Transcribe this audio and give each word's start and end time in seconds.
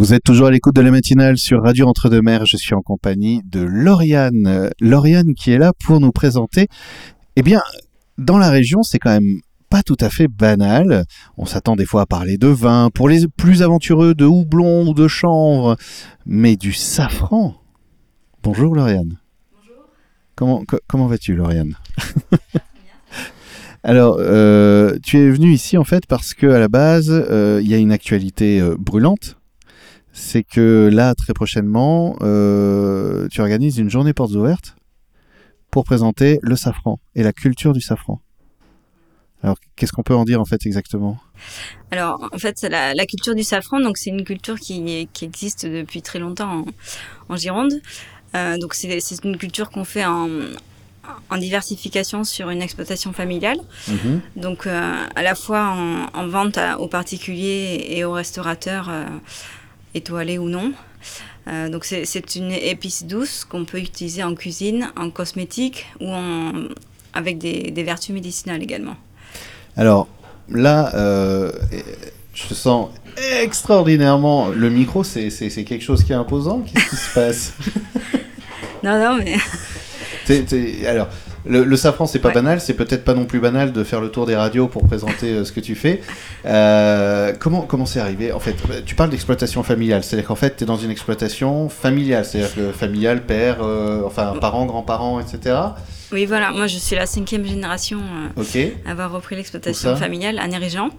Vous 0.00 0.14
êtes 0.14 0.24
toujours 0.24 0.46
à 0.46 0.50
l'écoute 0.50 0.74
de 0.74 0.80
la 0.80 0.90
matinale 0.90 1.36
sur 1.36 1.62
Radio 1.62 1.86
Entre-deux-Mers. 1.86 2.46
Je 2.46 2.56
suis 2.56 2.74
en 2.74 2.80
compagnie 2.80 3.42
de 3.44 3.60
Lauriane. 3.60 4.70
Lauriane 4.80 5.34
qui 5.34 5.50
est 5.52 5.58
là 5.58 5.72
pour 5.84 6.00
nous 6.00 6.10
présenter. 6.10 6.68
Eh 7.36 7.42
bien, 7.42 7.60
dans 8.16 8.38
la 8.38 8.48
région, 8.48 8.82
c'est 8.82 8.98
quand 8.98 9.10
même 9.10 9.40
pas 9.68 9.82
tout 9.82 9.98
à 10.00 10.08
fait 10.08 10.26
banal. 10.26 11.04
On 11.36 11.44
s'attend 11.44 11.76
des 11.76 11.84
fois 11.84 12.00
à 12.00 12.06
parler 12.06 12.38
de 12.38 12.46
vin, 12.46 12.88
pour 12.94 13.10
les 13.10 13.28
plus 13.28 13.62
aventureux 13.62 14.14
de 14.14 14.24
houblon 14.24 14.88
ou 14.88 14.94
de 14.94 15.06
chanvre, 15.06 15.76
mais 16.24 16.56
du 16.56 16.72
safran. 16.72 17.56
Bonjour 18.42 18.74
Lauriane. 18.74 19.18
Bonjour. 19.52 19.84
Comment, 20.34 20.64
co- 20.64 20.80
comment 20.86 21.08
vas-tu 21.08 21.36
Lauriane? 21.36 21.76
Alors, 23.82 24.16
euh, 24.18 24.96
tu 25.02 25.18
es 25.18 25.30
venu 25.30 25.52
ici 25.52 25.76
en 25.76 25.84
fait 25.84 26.06
parce 26.06 26.32
que 26.32 26.46
à 26.46 26.58
la 26.58 26.68
base, 26.68 27.10
euh, 27.10 27.60
il 27.62 27.68
y 27.68 27.74
a 27.74 27.76
une 27.76 27.92
actualité 27.92 28.62
euh, 28.62 28.76
brûlante. 28.78 29.36
C'est 30.22 30.42
que 30.44 30.90
là, 30.92 31.14
très 31.14 31.32
prochainement, 31.32 32.14
euh, 32.20 33.26
tu 33.30 33.40
organises 33.40 33.78
une 33.78 33.88
journée 33.88 34.12
portes 34.12 34.32
ouvertes 34.32 34.76
pour 35.70 35.84
présenter 35.84 36.38
le 36.42 36.56
safran 36.56 37.00
et 37.14 37.22
la 37.22 37.32
culture 37.32 37.72
du 37.72 37.80
safran. 37.80 38.20
Alors, 39.42 39.56
qu'est-ce 39.76 39.92
qu'on 39.92 40.02
peut 40.02 40.14
en 40.14 40.24
dire 40.24 40.38
en 40.38 40.44
fait 40.44 40.66
exactement? 40.66 41.18
Alors, 41.90 42.28
en 42.34 42.38
fait, 42.38 42.60
la, 42.68 42.92
la 42.92 43.06
culture 43.06 43.34
du 43.34 43.42
safran, 43.42 43.80
donc 43.80 43.96
c'est 43.96 44.10
une 44.10 44.24
culture 44.24 44.60
qui, 44.60 45.08
qui 45.14 45.24
existe 45.24 45.64
depuis 45.64 46.02
très 46.02 46.18
longtemps 46.18 46.64
en, 47.28 47.34
en 47.34 47.36
Gironde. 47.36 47.72
Euh, 48.34 48.58
donc, 48.58 48.74
c'est 48.74 49.00
une 49.24 49.38
culture 49.38 49.70
qu'on 49.70 49.84
fait 49.84 50.04
en, 50.04 50.28
en 51.30 51.36
diversification 51.38 52.24
sur 52.24 52.50
une 52.50 52.60
exploitation 52.60 53.14
familiale. 53.14 53.58
Mhm. 53.88 54.20
Donc, 54.36 54.66
euh, 54.66 55.06
à 55.16 55.22
la 55.22 55.34
fois 55.34 55.64
en, 55.68 56.20
en 56.20 56.28
vente 56.28 56.58
à- 56.58 56.78
aux 56.78 56.88
particuliers 56.88 57.86
et 57.88 58.04
aux 58.04 58.12
restaurateurs, 58.12 58.88
euh, 58.90 59.06
étoilés 59.94 60.38
ou 60.38 60.48
non. 60.48 60.72
Euh, 61.48 61.68
donc, 61.68 61.84
c'est- 61.84 62.04
une 62.36 62.52
épice 62.52 63.04
douce 63.04 63.44
qu'on 63.44 63.64
peut 63.64 63.78
utiliser 63.80 64.22
en 64.22 64.34
cuisine, 64.34 64.90
en 64.96 65.10
cosmétique 65.10 65.86
ou 66.00 66.08
en, 66.12 66.52
avec 67.14 67.38
des, 67.38 67.70
des 67.70 67.82
vertus 67.82 68.14
médicinales 68.14 68.62
également. 68.62 68.96
Alors 69.76 70.06
là, 70.48 70.94
euh, 70.94 71.50
je 72.34 72.54
sens 72.54 72.90
extraordinairement. 73.42 74.48
Le 74.48 74.70
micro, 74.70 75.02
c'est 75.04 75.30
quelque 75.64 75.82
chose 75.82 76.04
qui 76.04 76.12
est 76.12 76.16
imposant. 76.16 76.60
Qu'est-ce 76.60 76.90
qui 76.90 76.96
se 76.96 77.14
passe? 77.14 77.52
Non, 78.82 78.98
non, 78.98 79.18
mais 79.22 79.36
alors, 80.86 81.08
le, 81.46 81.64
le 81.64 81.76
safran, 81.76 82.06
c'est 82.06 82.18
pas 82.18 82.28
Ouais. 82.28 82.34
banal, 82.34 82.60
c'est 82.60 82.74
peut-être 82.74 83.04
pas 83.04 83.14
non 83.14 83.24
plus 83.24 83.40
banal 83.40 83.72
de 83.72 83.82
faire 83.84 84.00
le 84.00 84.10
tour 84.10 84.26
des 84.26 84.36
radios 84.36 84.68
pour 84.68 84.86
présenter 84.86 85.26
euh, 85.32 85.44
ce 85.44 85.52
que 85.52 85.60
tu 85.60 85.74
fais. 85.74 86.00
Euh, 86.46 87.32
comment 87.38 87.62
comment 87.62 87.86
c'est 87.86 88.00
arrivé? 88.00 88.32
En 88.32 88.40
fait, 88.40 88.54
tu 88.84 88.94
parles 88.94 89.10
d'exploitation 89.10 89.62
familiale, 89.62 90.02
c'est-à-dire 90.04 90.26
qu'en 90.28 90.34
fait, 90.34 90.56
tu 90.56 90.64
es 90.64 90.66
dans 90.66 90.76
une 90.76 90.90
exploitation 90.90 91.68
familiale, 91.68 92.24
c'est-à-dire 92.24 92.54
que 92.54 92.72
familiale, 92.72 93.22
père, 93.24 93.58
euh, 93.62 94.02
enfin, 94.04 94.34
parents, 94.40 94.66
grands-parents, 94.66 95.20
etc. 95.20 95.56
Oui, 96.12 96.26
voilà, 96.26 96.50
moi 96.50 96.66
je 96.66 96.76
suis 96.76 96.96
la 96.96 97.06
cinquième 97.06 97.44
génération 97.46 98.00
à 98.36 98.90
avoir 98.90 99.12
repris 99.12 99.36
l'exploitation 99.36 99.94
familiale 99.96 100.38
à 100.40 100.48
Nérigeant. 100.48 100.90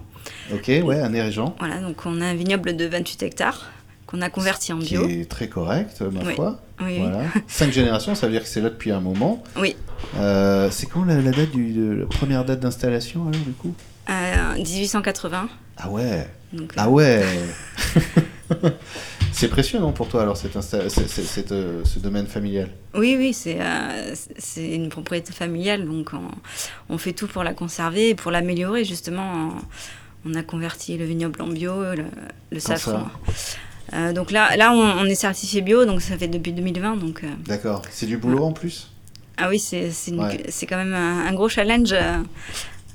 ok, 0.54 0.70
ouais, 0.84 1.00
un 1.00 1.12
érigeant, 1.12 1.54
Voilà, 1.58 1.76
donc 1.78 1.96
on 2.06 2.20
a 2.22 2.26
un 2.26 2.34
vignoble 2.34 2.76
de 2.76 2.86
28 2.86 3.22
hectares 3.22 3.66
qu'on 4.12 4.20
a 4.22 4.30
converti 4.30 4.72
en 4.72 4.78
qui 4.78 4.94
bio. 4.94 5.08
est 5.08 5.28
très 5.28 5.48
correct, 5.48 6.00
ma 6.02 6.20
Oui. 6.22 6.34
foi. 6.36 6.60
Oui, 6.80 6.98
Voilà. 6.98 7.22
Cinq 7.48 7.72
générations, 7.72 8.14
ça 8.14 8.26
veut 8.26 8.32
dire 8.32 8.42
que 8.42 8.48
c'est 8.48 8.60
là 8.60 8.68
depuis 8.70 8.92
un 8.92 9.00
moment. 9.00 9.42
oui. 9.56 9.74
Euh, 10.16 10.68
c'est 10.72 10.86
quand 10.86 11.04
la, 11.04 11.20
la 11.20 11.30
date 11.30 11.52
du, 11.52 11.72
de- 11.72 11.92
la 12.00 12.06
première 12.06 12.44
date 12.44 12.58
d'installation 12.60 13.22
alors 13.28 13.40
du 13.40 13.52
coup? 13.52 13.72
Euh, 14.10 14.54
1880. 14.56 15.48
Ah 15.78 15.88
ouais, 15.90 16.26
Donc, 16.52 16.72
ah 16.76 16.86
euh, 16.86 16.90
ouais. 16.90 17.24
c'est 19.32 19.48
précieux 19.48 19.78
non 19.78 19.92
pour 19.92 20.08
toi 20.08 20.22
alors 20.22 20.36
cette 20.36 20.56
insta- 20.56 20.82
euh, 21.52 21.82
ce 21.84 21.98
domaine 22.00 22.26
familial? 22.26 22.68
Oui, 22.94 23.14
oui, 23.18 23.32
c'est 23.32 23.58
euh, 23.60 24.14
c'est 24.38 24.74
une 24.74 24.88
propriété 24.88 25.32
familiale, 25.32 25.86
donc 25.86 26.10
on, 26.12 26.28
on 26.92 26.98
fait 26.98 27.12
tout 27.12 27.28
pour 27.28 27.44
la 27.44 27.54
conserver 27.54 28.10
et 28.10 28.14
pour 28.14 28.30
l'améliorer 28.32 28.84
justement. 28.84 29.50
On 30.24 30.34
a 30.34 30.42
converti 30.44 30.96
le 30.98 31.04
vignoble 31.04 31.42
en 31.42 31.48
bio, 31.48 31.82
le, 31.96 32.04
le 32.52 32.60
safran. 32.60 33.08
Euh, 33.94 34.12
donc 34.12 34.30
là, 34.30 34.56
là 34.56 34.72
on, 34.72 34.80
on 35.02 35.04
est 35.04 35.14
certifié 35.14 35.60
bio, 35.60 35.84
donc 35.84 36.00
ça 36.02 36.16
fait 36.16 36.28
depuis 36.28 36.52
2020. 36.52 36.96
Donc, 36.96 37.24
euh, 37.24 37.28
D'accord. 37.46 37.82
C'est 37.90 38.06
du 38.06 38.16
boulot 38.16 38.44
en 38.44 38.52
plus? 38.52 38.90
Ah 39.36 39.48
oui, 39.48 39.58
c'est 39.58 39.90
c'est 39.90 40.12
Ouais. 40.12 40.42
c'est 40.48 40.66
quand 40.66 40.76
même 40.76 40.94
un, 40.94 41.26
un 41.26 41.32
gros 41.34 41.48
challenge, 41.48 41.92
euh, 41.92 42.18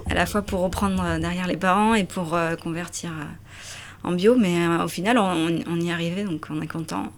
à 0.09 0.13
la 0.13 0.25
fois 0.25 0.41
pour 0.41 0.61
reprendre 0.61 1.03
derrière 1.19 1.47
les 1.47 1.57
parents 1.57 1.93
et 1.95 2.03
pour 2.03 2.37
convertir 2.63 3.11
en 4.03 4.11
bio, 4.13 4.35
mais 4.37 4.65
au 4.83 4.87
final, 4.87 5.17
on, 5.17 5.59
on 5.69 5.79
y 5.81 5.89
est 5.89 5.91
arrivé, 5.91 6.23
donc 6.23 6.47
on 6.49 6.61
est 6.61 6.67
content 6.67 7.11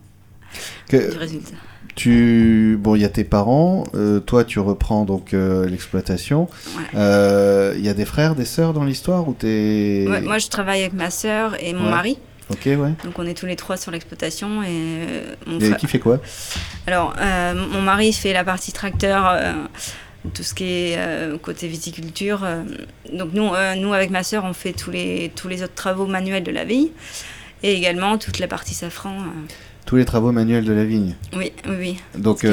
du 0.90 0.98
résultat. 1.18 1.56
tu 1.96 2.78
bon 2.82 2.96
il 2.96 3.02
y 3.02 3.06
a 3.06 3.10
tes 3.10 3.24
parents, 3.26 3.84
toi 4.26 4.44
tu 4.44 4.60
reprends 4.60 5.06
donc 5.06 5.34
l'exploitation. 5.34 6.50
Ouais. 6.78 7.74
Il 7.78 7.86
y 7.86 7.90
a 7.90 7.94
des 7.94 8.06
frères, 8.06 8.34
des 8.36 8.46
sœurs 8.46 8.74
dans 8.74 8.84
l'histoire 8.86 9.28
ou 9.28 9.34
t'es 9.34 10.06
moi, 10.24 10.38
je 10.40 10.48
travaille 10.48 10.82
avec 10.82 10.94
ma 10.94 11.12
sœur 11.12 11.62
et 11.64 11.74
mon 11.74 11.90
mari, 11.90 12.18
Ok 12.50 12.62
ouais. 12.66 12.76
donc 13.04 13.18
on 13.18 13.26
est 13.28 13.36
tous 13.36 13.46
les 13.46 13.56
trois 13.56 13.78
sur 13.78 13.92
l'exploitation. 13.92 14.64
Et 14.64 14.68
euh, 14.70 15.36
mon 15.46 15.60
Et 15.60 15.66
frère- 15.66 15.78
qui 15.78 15.88
fait 15.88 16.00
quoi? 16.00 16.20
Alors, 16.88 17.14
euh, 17.20 17.54
mon 17.54 17.82
mari 17.82 18.12
fait 18.12 18.34
la 18.34 18.44
partie 18.44 18.72
tracteur, 18.72 19.28
euh, 19.28 19.54
tout 20.34 20.44
ce 20.44 20.54
qui 20.54 20.64
est 20.64 20.96
euh, 20.98 21.38
côté 21.38 21.68
viticulture. 21.68 22.46
donc 23.14 23.34
nous, 23.34 23.52
nous, 23.78 23.94
avec 23.94 24.10
ma 24.10 24.24
sœur, 24.24 24.46
on 24.46 24.54
fait 24.54 24.74
tous 24.74 24.90
les, 24.92 25.32
tous 25.36 25.48
les 25.48 25.62
autres 25.64 25.76
travaux 25.76 26.08
manuels 26.08 26.44
de 26.44 26.52
la 26.52 26.64
vigne 26.66 26.90
et 27.62 27.74
également 27.74 28.18
toute 28.18 28.40
la 28.40 28.48
partie 28.48 28.74
safran. 28.74 29.16
Tous 29.86 29.96
les 29.96 30.06
travaux 30.06 30.32
manuels 30.32 30.66
de 30.66 30.74
la 30.74 30.86
vigne? 30.86 31.16
Oui, 31.36 31.52
oui, 31.68 31.76
oui. 31.80 31.98
Donc 32.18 32.46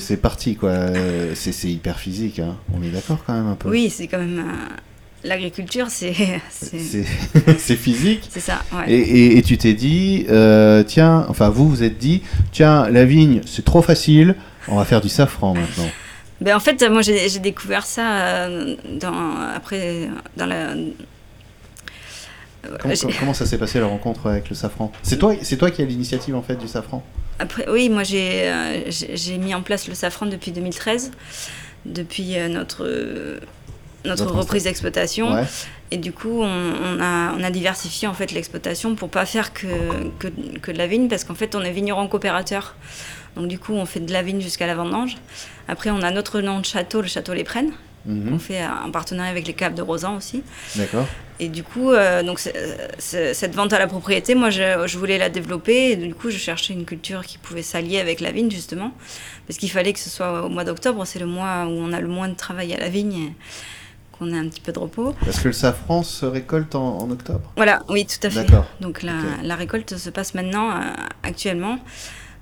c'est 0.00 0.16
parti 0.16 0.56
quoi. 0.56 0.74
C'est 1.34 1.52
c'est 1.52 1.68
hyper 1.68 1.98
physique. 1.98 2.38
Hein. 2.38 2.56
On 2.74 2.82
est 2.82 2.90
d'accord 2.90 3.18
quand 3.26 3.34
même 3.34 3.48
un 3.48 3.54
peu. 3.54 3.68
Oui, 3.68 3.90
c'est 3.90 4.06
quand 4.08 4.18
même... 4.18 4.44
euh, 5.24 5.28
L'agriculture, 5.28 5.86
c'est... 5.88 6.14
C'est 7.58 7.76
physique. 7.76 8.28
c'est 8.30 8.40
ça, 8.40 8.62
ouais. 8.72 8.90
Et, 8.90 8.98
et- 9.00 9.38
et 9.38 9.42
tu 9.42 9.58
t'es 9.58 9.74
dit, 9.74 10.26
euh, 10.30 10.82
tiens, 10.82 11.26
enfin 11.28 11.48
vous 11.50 11.68
vous 11.68 11.82
êtes 11.82 11.98
dit, 11.98 12.22
tiens, 12.52 12.88
la 12.88 13.04
vigne 13.04 13.40
c'est 13.46 13.64
trop 13.64 13.82
facile, 13.82 14.34
on 14.68 14.76
va 14.76 14.84
faire 14.84 15.00
du 15.00 15.08
safran 15.08 15.54
maintenant. 15.54 15.88
Ben, 16.42 16.56
en 16.56 16.60
fait, 16.60 16.82
moi, 16.90 17.02
j'ai 17.02 17.38
découvert 17.38 17.84
ça 17.84 18.16
euh, 18.46 18.74
dans, 18.98 19.36
après, 19.54 20.08
dans 20.38 20.46
la... 20.46 20.68
Comment, 22.80 22.94
J'ai- 22.94 23.08
comment 23.18 23.34
ça 23.34 23.44
s'est 23.44 23.58
passé 23.58 23.78
la 23.78 23.84
rencontre 23.86 24.26
avec 24.26 24.48
le 24.48 24.54
safran? 24.54 24.90
C'est 25.02 25.18
toi, 25.18 25.34
c'est 25.42 25.58
toi 25.58 25.70
qui 25.70 25.82
as 25.82 25.84
l'initiative 25.84 26.34
en 26.34 26.40
fait 26.40 26.56
du 26.56 26.66
safran? 26.66 27.02
Après, 27.38 27.66
oui, 27.70 27.90
moi 27.90 28.04
j'ai 28.04 28.42
euh, 28.44 29.38
mis 29.38 29.54
en 29.54 29.60
place 29.60 29.86
le 29.86 29.94
safran 29.94 30.24
depuis 30.26 30.50
2013, 30.52 31.10
depuis 31.84 32.38
euh, 32.38 32.48
notre, 32.48 32.86
euh, 32.86 33.40
notre 34.04 34.24
Votre 34.24 34.38
reprise 34.38 34.64
d'exploitation. 34.64 35.32
Ouais. 35.32 35.44
Et 35.90 35.96
du 35.96 36.12
coup, 36.12 36.42
on, 36.42 36.46
on 36.46 37.00
a, 37.00 37.34
on 37.38 37.42
a 37.42 37.50
diversifié 37.50 38.08
en 38.08 38.14
fait 38.14 38.32
l'exploitation 38.32 38.94
pour 38.94 39.08
pas 39.08 39.26
faire 39.26 39.52
que, 39.52 39.66
que, 40.18 40.28
que 40.60 40.70
de 40.70 40.78
la 40.78 40.86
vigne, 40.86 41.08
parce 41.08 41.24
qu'en 41.24 41.34
fait, 41.34 41.54
on 41.54 41.62
est 41.62 41.72
vigneron 41.72 42.06
coopérateur. 42.08 42.76
Donc 43.36 43.48
du 43.48 43.58
coup, 43.58 43.74
on 43.74 43.86
fait 43.86 44.00
de 44.00 44.12
la 44.12 44.22
vigne 44.22 44.40
jusqu'à 44.40 44.66
la 44.66 44.74
vendange. 44.74 45.16
Après, 45.68 45.90
on 45.90 46.02
a 46.02 46.10
notre 46.10 46.40
nom 46.40 46.60
de 46.60 46.64
château, 46.64 47.00
le 47.00 47.08
château 47.08 47.34
Les 47.34 47.44
Prennes. 47.44 47.72
Mhm. 48.06 48.32
On 48.32 48.38
fait 48.38 48.64
en 48.64 48.90
partenariat 48.90 49.30
avec 49.30 49.46
les 49.46 49.52
caves 49.52 49.74
de 49.74 49.82
Rosan 49.82 50.16
aussi. 50.16 50.42
D'accord. 50.74 51.06
Et 51.38 51.48
du 51.48 51.62
coup, 51.62 51.90
euh, 51.92 52.22
donc 52.22 52.38
cette 52.98 53.54
vente 53.54 53.72
à 53.72 53.78
la 53.78 53.86
propriété, 53.86 54.34
moi, 54.34 54.50
je, 54.50 54.84
je 54.86 54.98
voulais 54.98 55.18
la 55.18 55.28
développer. 55.28 55.90
Et 55.92 55.96
du 55.96 56.14
coup, 56.14 56.30
je 56.30 56.38
cherchais 56.38 56.72
une 56.72 56.86
culture 56.86 57.24
qui 57.24 57.36
pouvait 57.38 57.62
s'allier 57.62 58.00
avec 58.00 58.20
la 58.20 58.32
vigne, 58.32 58.50
justement. 58.50 58.92
Parce 59.46 59.58
qu'il 59.58 59.70
fallait 59.70 59.92
que 59.92 59.98
ce 59.98 60.08
soit 60.08 60.44
au 60.44 60.48
mois 60.48 60.64
d'octobre. 60.64 61.04
C'est 61.04 61.18
le 61.18 61.26
mois 61.26 61.66
où 61.66 61.70
on 61.70 61.92
a 61.92 62.00
le 62.00 62.08
moins 62.08 62.28
de 62.28 62.34
travail 62.34 62.72
à 62.72 62.78
la 62.78 62.88
vigne 62.88 63.14
et 63.14 63.32
qu'on 64.20 64.32
ait 64.32 64.38
un 64.38 64.46
petit 64.48 64.60
peu 64.60 64.70
de 64.72 64.78
repos. 64.78 65.14
Parce 65.24 65.40
que 65.40 65.48
le 65.48 65.52
safran 65.54 66.02
se 66.04 66.24
récolte 66.26 66.74
en, 66.76 66.98
en 66.98 67.10
octobre. 67.10 67.40
Voilà, 67.56 67.82
oui, 67.88 68.06
tout 68.06 68.24
à 68.26 68.30
fait. 68.30 68.44
D'accord. 68.44 68.66
Donc 68.80 69.02
la, 69.02 69.56
récolte 69.56 69.96
se 69.96 70.10
passe 70.10 70.34
maintenant, 70.34 70.70
euh, 70.70 70.74
actuellement. 71.24 71.78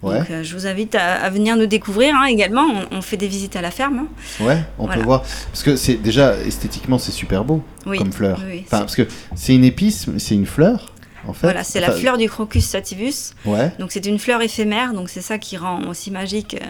Ouais. 0.02 0.18
Donc 0.20 0.30
euh, 0.30 0.42
je 0.44 0.54
vous 0.54 0.66
invite 0.66 0.94
à, 0.94 1.14
à 1.14 1.30
venir 1.30 1.56
nous 1.56 1.66
découvrir 1.66 2.14
hein, 2.14 2.26
également. 2.26 2.66
On, 2.92 2.98
on 2.98 3.02
fait 3.02 3.16
des 3.16 3.26
visites 3.28 3.56
à 3.56 3.62
la 3.62 3.70
ferme. 3.70 3.98
hein. 3.98 4.44
Ouais, 4.44 4.62
on 4.78 4.84
Voilà. 4.86 5.00
peut 5.00 5.04
voir. 5.06 5.22
Parce 5.50 5.62
que 5.62 5.74
c'est 5.76 5.94
déjà 5.94 6.36
esthétiquement 6.38 6.98
c'est 6.98 7.10
super 7.12 7.44
beau 7.44 7.62
Oui. 7.86 7.98
comme 7.98 8.12
fleur. 8.12 8.40
Oui, 8.48 8.62
enfin, 8.66 8.80
parce 8.80 8.94
que 8.96 9.06
c'est 9.34 9.54
une 9.54 9.64
épice, 9.64 10.06
mais 10.06 10.18
c'est 10.20 10.34
une 10.34 10.46
fleur 10.46 10.92
en 11.26 11.32
fait. 11.32 11.46
Voilà, 11.46 11.64
c'est 11.64 11.80
la 11.80 11.90
fleur 11.92 12.16
du 12.18 12.28
crocus 12.28 12.64
sativus. 12.66 13.32
Ouais. 13.44 13.72
Donc 13.78 13.92
c'est 13.92 14.04
une 14.06 14.18
fleur 14.18 14.40
éphémère, 14.42 14.92
donc 14.92 15.08
c'est 15.08 15.20
ça 15.20 15.38
qui 15.38 15.56
rend 15.56 15.82
aussi 15.88 16.10
magique. 16.10 16.54
euh, 16.54 16.66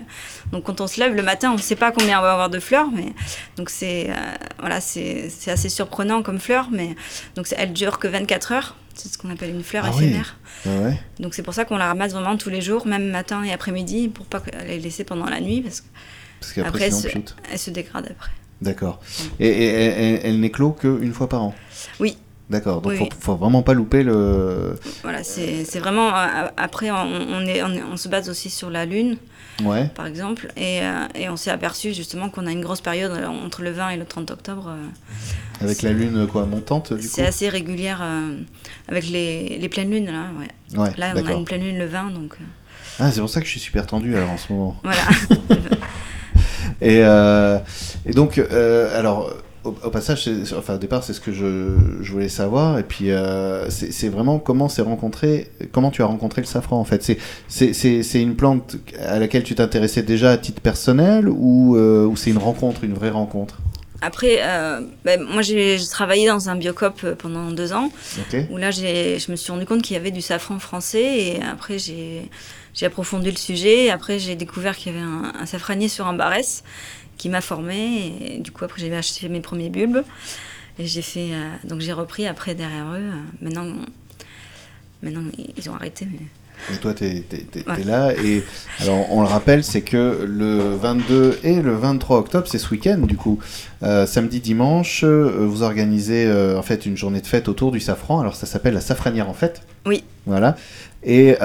Donc 0.53 0.65
quand 0.65 0.81
on 0.81 0.87
se 0.87 0.99
lève 1.01 1.15
le 1.15 1.23
matin, 1.23 1.51
on 1.53 1.57
ne 1.57 1.61
sait 1.61 1.77
pas 1.77 1.93
combien 1.93 2.19
on 2.19 2.23
va 2.23 2.33
avoir 2.33 2.51
de 2.51 2.59
fleurs, 2.61 2.89
mais 2.95 3.13
donc 3.57 3.71
c'est 3.71 4.11
euh, 4.11 4.15
voilà, 4.61 4.81
c'est 4.81 5.31
assez 5.49 5.69
surprenant 5.69 6.23
comme 6.23 6.39
fleur, 6.39 6.69
mais 6.73 6.95
donc 7.37 7.47
elle 7.57 7.73
dure 7.73 7.99
que 7.99 8.09
24 8.09 8.53
heures. 8.53 8.77
C'est 8.95 9.13
ce 9.13 9.17
qu'on 9.19 9.31
appelle 9.31 9.51
une 9.51 9.63
fleur 9.63 9.85
Ah 9.87 9.95
éphémère. 9.97 10.37
Ouais. 10.67 10.99
Donc 11.21 11.33
c'est 11.35 11.45
pour 11.45 11.55
ça 11.55 11.65
qu'on 11.65 11.77
la 11.77 11.87
ramasse 11.87 12.13
vraiment 12.13 12.37
tous 12.37 12.51
les 12.51 12.61
jours, 12.61 12.85
même 12.85 13.11
matin 13.11 13.45
et 13.45 13.53
après-midi, 13.53 14.09
pour 14.09 14.27
pas 14.27 14.43
les 14.67 14.81
laisser 14.81 15.05
pendant 15.05 15.27
la 15.27 15.41
nuit, 15.41 15.61
parce 15.61 15.85
Parce 16.41 16.53
qu'après 16.53 16.87
elle, 16.87 16.93
se- 16.93 17.09
chute. 17.09 17.37
elle 17.53 17.59
se 17.61 17.71
dégrade 17.71 18.07
après. 18.11 18.31
D'accord. 18.61 18.99
Et, 19.39 19.47
et- 19.47 20.27
elle 20.27 20.41
n'éclot 20.41 20.73
qu'une 20.73 21.13
fois 21.13 21.29
par 21.29 21.43
an. 21.45 21.55
Oui, 22.01 22.17
D'accord, 22.51 22.81
donc 22.81 22.93
Oui, 22.93 22.97
faut, 22.99 23.05
oui. 23.05 23.11
faut 23.21 23.37
vraiment 23.37 23.63
pas 23.63 23.75
louper 23.75 24.03
le. 24.03 24.79
Voilà, 25.03 25.23
c'est 25.23 25.65
vraiment. 25.79 26.09
euh, 26.17 26.47
après, 26.57 26.91
on, 26.91 26.97
on 26.97 27.41
est, 27.47 27.63
on, 27.63 27.71
est- 27.73 27.83
on 27.83 27.97
se 27.99 28.09
base 28.09 28.31
aussi 28.31 28.49
sur 28.49 28.71
la 28.71 28.87
Lune, 28.87 29.17
Ouais. 29.65 29.91
par 29.95 30.07
exemple, 30.07 30.51
et, 30.57 30.81
euh, 30.83 31.07
et 31.15 31.29
on 31.29 31.37
s'est 31.37 31.51
aperçu 31.51 31.93
justement 31.93 32.31
qu'on 32.31 32.47
a 32.47 32.51
une 32.53 32.63
grosse 32.63 32.81
période 32.81 33.11
euh, 33.13 33.27
entre 33.27 33.61
le 33.63 33.71
20 33.73 33.91
et 33.91 33.97
le 33.99 34.05
30 34.07 34.31
octobre. 34.31 34.73
Avec 35.61 35.83
la 35.83 35.93
lune 35.93 36.27
quoi 36.29 36.47
montante 36.47 36.93
du 36.93 37.01
coup. 37.07 37.13
c'est 37.13 37.27
assez 37.27 37.49
régulière 37.49 37.99
euh, 38.01 38.37
avec 38.89 39.09
les, 39.11 39.59
les 39.59 39.69
pleines 39.69 39.91
lunes, 39.91 40.07
là. 40.07 40.27
Ouais. 40.39 40.79
Ouais. 40.81 40.91
Là, 40.97 41.13
on 41.17 41.27
a 41.27 41.33
une 41.33 41.45
pleine 41.45 41.63
lune 41.63 41.79
le 41.79 41.87
20, 41.87 42.13
donc 42.13 42.37
Ah, 43.01 43.11
c'est 43.11 43.21
pour 43.21 43.29
ça 43.29 43.41
que 43.41 43.47
je 43.47 43.51
suis 43.51 43.61
super 43.61 43.87
tendu 43.87 44.17
alors 44.17 44.31
en 44.31 44.39
ce 44.39 44.53
moment. 44.53 44.77
voilà. 44.85 45.03
Et, 46.81 47.01
euh, 47.03 47.59
et 48.07 48.13
donc, 48.13 48.39
euh, 48.39 48.97
alors, 48.97 49.33
au, 49.69 49.87
au 49.87 49.91
passage, 49.91 50.29
enfin, 50.57 50.75
au 50.75 50.79
départ, 50.79 51.03
c'est 51.05 51.13
ce 51.13 51.21
que 51.21 51.33
je, 51.33 51.77
je 52.01 52.13
voulais 52.13 52.29
savoir. 52.29 52.79
Et 52.79 52.83
puis, 52.83 53.11
euh, 53.11 53.69
c'est 53.71 54.09
vraiment 54.09 54.39
comment 54.39 54.69
c'est 54.69 54.83
rencontré, 54.83 55.51
comment 55.73 55.91
tu 55.91 56.03
as 56.03 56.07
rencontré 56.07 56.43
le 56.43 56.47
safran 56.47 56.79
en 56.79 56.85
fait. 56.85 57.03
C'est- 57.49 58.23
une 58.23 58.35
plante 58.37 58.77
à 58.99 59.19
laquelle 59.19 59.43
tu 59.45 59.55
t'intéressais 59.55 60.03
déjà 60.03 60.33
à 60.33 60.39
titre 60.39 60.61
personnel 60.61 61.29
ou, 61.29 61.77
euh, 61.77 62.05
ou 62.07 62.17
c'est 62.17 62.31
une 62.31 62.39
rencontre, 62.39 62.85
une 62.85 62.95
vraie 62.95 63.11
rencontre? 63.11 63.59
Après, 64.01 64.39
euh, 64.43 64.81
ben, 65.05 65.21
moi, 65.23 65.43
j'ai 65.43 65.77
travaillé 65.91 66.29
dans 66.29 66.49
un 66.49 66.55
biocop 66.57 67.15
pendant 67.19 67.51
deux 67.51 67.73
ans. 67.73 67.91
Où 68.51 68.57
là 68.57 68.71
je 68.71 69.31
me 69.31 69.37
suis 69.37 69.51
rendu 69.53 69.67
compte 69.67 69.83
qu'il 69.83 69.95
y 69.95 69.99
avait 69.99 70.13
du 70.13 70.21
safran 70.23 70.59
français 70.61 71.03
et 71.19 71.43
après 71.43 71.79
j'ai 71.79 72.29
approfondi 72.87 73.29
le 73.31 73.37
sujet 73.37 73.87
et 73.87 73.91
après 73.91 74.21
j'ai 74.21 74.37
découvert 74.37 74.77
qu'il 74.77 74.93
y 74.93 74.97
avait 74.97 75.05
un, 75.05 75.33
un 75.41 75.47
safranier 75.47 75.89
sur 75.89 76.07
Ambarès 76.07 76.63
qui 77.19 77.29
m'a 77.29 77.41
formé 77.41 78.15
et 78.21 78.39
du 78.39 78.51
coup 78.53 78.65
après 78.65 78.81
j'ai 78.81 78.95
acheté 78.95 79.29
mes 79.29 79.41
premiers 79.41 79.69
bulbes 79.71 80.03
et 80.79 80.87
j'ai 80.87 81.03
fait 81.03 81.31
euh, 81.33 81.51
donc 81.69 81.81
j'ai 81.81 81.93
repris 81.93 82.27
après 82.27 82.55
derrière 82.55 82.87
eux 82.93 83.11
euh, 83.13 83.13
maintenant 83.43 83.67
maintenant 85.03 85.23
ils 85.57 85.69
ont 85.71 85.75
arrêté 85.75 86.07
mais 86.11 86.19
Et 86.75 86.79
toi, 86.79 86.93
tu 86.93 87.05
es, 87.05 87.25
Ouais. 87.69 87.85
là. 87.85 88.13
Et 88.15 88.43
alors, 88.81 89.13
on 89.13 89.21
le 89.23 89.29
rappelle, 89.29 89.63
c'est 89.63 89.83
que 89.83 90.25
le 90.27 90.75
22 90.75 91.39
et 91.45 91.63
le 91.63 91.77
23 91.77 92.19
octobre, 92.19 92.49
c'est 92.51 92.59
ce 92.59 92.69
week-end, 92.71 92.99
du 92.99 93.17
coup. 93.17 93.39
Euh, 93.85 94.07
samedi, 94.07 94.41
dimanche, 94.41 95.05
euh, 95.05 95.47
vous 95.47 95.63
organisez 95.63 96.27
euh, 96.27 96.59
en 96.59 96.63
fait 96.63 96.85
une 96.85 96.97
journée 96.97 97.21
de 97.21 97.29
fête 97.29 97.47
autour 97.49 97.71
du 97.71 97.79
safran. 97.79 98.19
Alors, 98.19 98.35
ça 98.35 98.47
s'appelle 98.47 98.75
la 98.75 98.81
safranière 98.81 99.29
en 99.29 99.35
fête. 99.35 99.63
Oui. 99.87 100.03
Voilà. 100.27 100.57
Et 101.05 101.37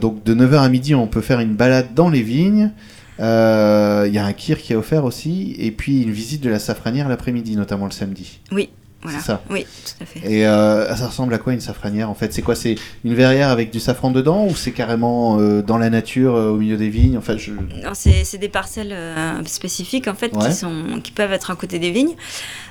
donc, 0.00 0.24
de 0.24 0.34
9h 0.34 0.58
à 0.62 0.68
midi, 0.70 0.94
on 0.94 1.06
peut 1.06 1.20
faire 1.20 1.40
une 1.40 1.54
balade 1.54 1.92
dans 1.94 2.08
les 2.08 2.22
vignes. 2.22 2.70
Euh, 3.20 4.04
Il 4.08 4.14
y 4.14 4.18
a 4.18 4.24
un 4.24 4.32
kir 4.32 4.58
qui 4.58 4.72
est 4.72 4.76
offert 4.76 5.04
aussi. 5.04 5.54
Et 5.58 5.70
puis, 5.70 6.02
une 6.02 6.12
visite 6.12 6.42
de 6.42 6.50
la 6.50 6.58
safranière 6.58 7.08
l'après-midi, 7.08 7.56
notamment 7.56 7.86
le 7.86 7.92
samedi. 7.92 8.40
oui 8.50 8.70
voilà 9.04 9.18
C'est 9.18 9.26
ça. 9.26 9.42
oui 9.50 9.66
tout 9.84 10.04
à 10.04 10.06
fait 10.06 10.20
Et 10.32 10.46
euh, 10.46 10.94
ça 10.94 11.08
ressemble 11.08 11.34
à 11.34 11.38
quoi 11.38 11.52
une 11.52 11.60
safranière 11.60 12.08
en 12.08 12.14
fait? 12.14 12.32
C'est 12.32 12.40
quoi? 12.42 12.54
C'est 12.54 12.76
une 13.04 13.14
verrière 13.14 13.48
avec 13.48 13.72
du 13.72 13.80
safran 13.80 14.12
dedans 14.12 14.46
ou 14.46 14.54
c'est 14.54 14.70
carrément 14.70 15.40
euh, 15.40 15.60
dans 15.60 15.76
la 15.76 15.90
nature 15.90 16.36
euh, 16.36 16.50
au 16.50 16.56
milieu 16.56 16.76
des 16.76 16.88
vignes? 16.88 17.18
Enfin, 17.18 17.36
je... 17.36 17.50
Non, 17.50 17.94
c'est 17.94 18.22
c'est 18.22 18.38
des 18.38 18.48
parcelles 18.48 18.94
spécifiques 19.46 20.06
en 20.06 20.14
fait 20.14 20.32
Ouais. 20.36 20.46
qui 20.50 20.54
sont 20.54 21.00
qui 21.02 21.10
peuvent 21.10 21.32
être 21.32 21.50
à 21.50 21.56
côté 21.56 21.80
des 21.80 21.90
vignes. 21.90 22.14